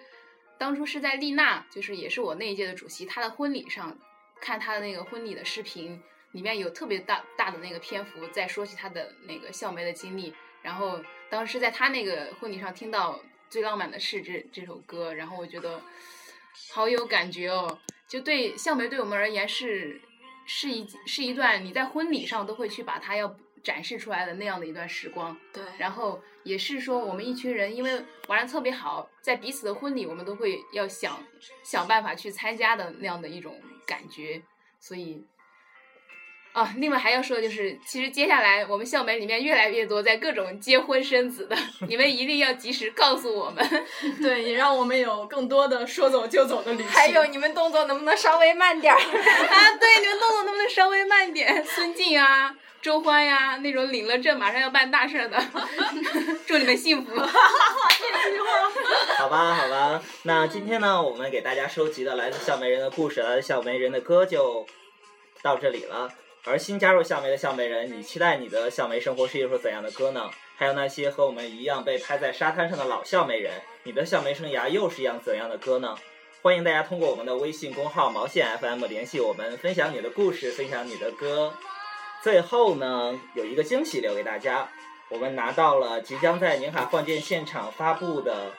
[0.57, 3.99] 当初是在丽娜，就是也是我那一届的主席，她的婚礼上
[4.41, 10.34] 看他的那个婚礼的视频，里面有特别大大的那个篇幅在说起他的那个笑梅的经历。
[10.62, 13.12] 然后当时在他那个婚礼上听到
[13.49, 15.80] 《最浪漫的事》这这首歌，然后我觉得
[16.70, 17.78] 好有感觉哦。
[18.07, 20.01] 就对笑梅对我们而言是
[20.47, 25.36] 是一是一段你在婚礼上都会去把它要展示出来的那样的一段时光。
[25.53, 31.22] 对，然后也是说，我们一群人因为玩的特别好，在彼此的婚礼，我们都会要想
[31.62, 34.43] 想办法去参加的那样的一种感觉，
[34.78, 35.24] 所以。
[36.55, 43.64] 啊，另外还要说的就是，其实接下来我们校门里面越来越多在各种结婚生子的， 你们一定要及时告诉我们。
[44.20, 46.89] 对，也让我们有更多的说走就走的旅行。
[46.89, 48.99] 还有你们动作能不能稍微慢点儿？
[48.99, 51.64] 啊，对，你们动作能不能稍微慢点？
[51.64, 55.39] 孙静啊，周欢呀、那种领了证马上要办大事儿的，
[56.47, 57.12] 祝你们幸福。
[59.18, 64.64] 好吧，好吧，那今天呢，我们给大家收集的来自笑梅人的故事，来自笑梅人的歌就
[65.43, 66.09] 到这里了。
[66.45, 70.31] 而新加入笑梅的笑梅人，你期待你的笑梅生活是一首怎样的歌呢？
[70.57, 73.53] 还有那些和我们一样被拍在沙滩上的老笑媒人，
[73.83, 75.97] 你的笑梅生涯又是一样怎样的歌呢？
[76.41, 81.53] 欢迎大家通过我们的微信公号毛线 FM 联系我们，分享你的故事，分享你的歌。
[82.23, 84.69] 最后呢，有一个惊喜留给大家，
[85.09, 88.53] 我们拿到了即将在宁海换届现场发布的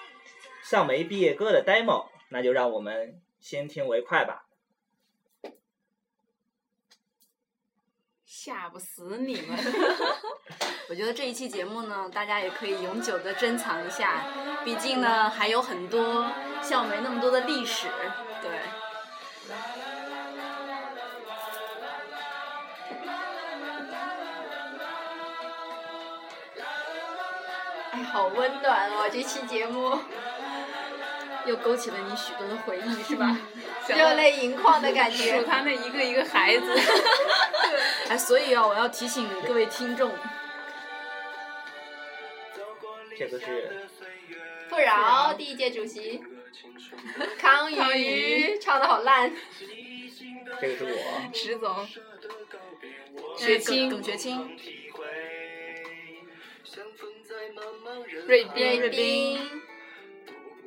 [0.63, 4.45] 笑梅毕业歌的 demo，那就让我们先听为快吧。
[8.25, 9.59] 吓不死你们！
[10.89, 14.23] 我觉得这一期节目呢，大家也可以永久的珍藏一下，
[14.63, 16.25] 毕竟呢还有很多
[16.61, 17.87] 校梅那么多的历史，
[27.91, 29.99] 哎，好温暖哦，这期节目。
[31.45, 33.35] 又勾起了你许多的回忆，是吧？
[33.87, 35.39] 热泪盈眶的感觉。
[35.39, 35.45] 数。
[35.45, 36.79] 他那一个一个孩子。
[38.09, 40.11] 哎，所以啊，我要提醒各位听众，
[43.17, 43.87] 这个是
[44.69, 46.21] 富饶第一届主席。
[47.39, 48.53] 康 康宇。
[48.53, 49.31] 宇唱的好烂，
[50.61, 51.87] 这个是我，石总，呃
[53.37, 54.57] 雪清耿，耿学清，
[58.27, 58.43] 瑞
[58.77, 59.39] 瑞斌，斌，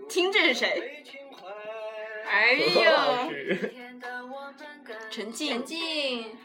[0.09, 1.05] 听这是谁？
[2.29, 3.75] 哎呦， 师。
[5.11, 5.65] 陈静陈。
[5.65, 6.37] 静，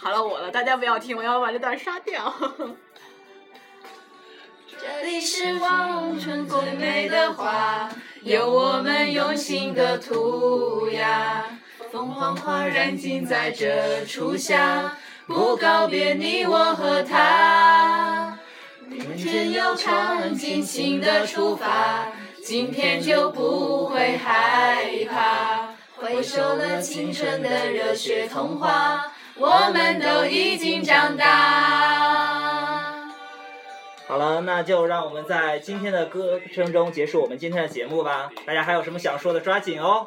[0.00, 2.34] 好了，我了，大家不要听，我要把这段刷掉。
[4.80, 7.90] 这里是望春最美的花，
[8.22, 11.44] 有我们用心的涂鸦。
[11.92, 18.23] 凤凰花燃尽在这初夏，不告别你我和他。
[18.94, 22.06] 明天又唱尽情的出发，
[22.44, 25.70] 今天就不会害怕。
[25.96, 32.94] 回首了青春的热血童话，我们都已经长大。
[34.06, 38.30] 好了，那就让我们在今天的歌声中结束我们今天的节目吧。
[38.46, 40.06] 大家还有什么想说的，抓紧哦。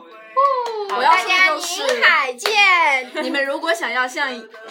[0.95, 2.51] 我要说大家的就是宁海见。
[3.23, 4.29] 你们如果想要像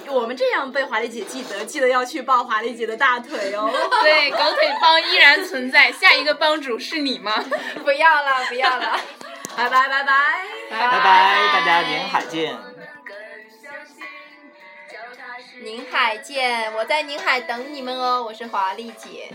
[0.08, 3.70] 我们这样被华丽姐记得，记得要去抱华丽姐的大腿哦。
[4.02, 7.32] 对，狗腿帮依然存在，下一个帮主是你吗？
[7.84, 8.98] 不要了，不要了，
[9.56, 10.44] 拜拜拜拜。
[10.70, 11.00] 拜拜，
[11.52, 12.56] 大家宁海见。
[15.62, 19.32] 宁海见，我在宁海等你们哦，我是华丽姐。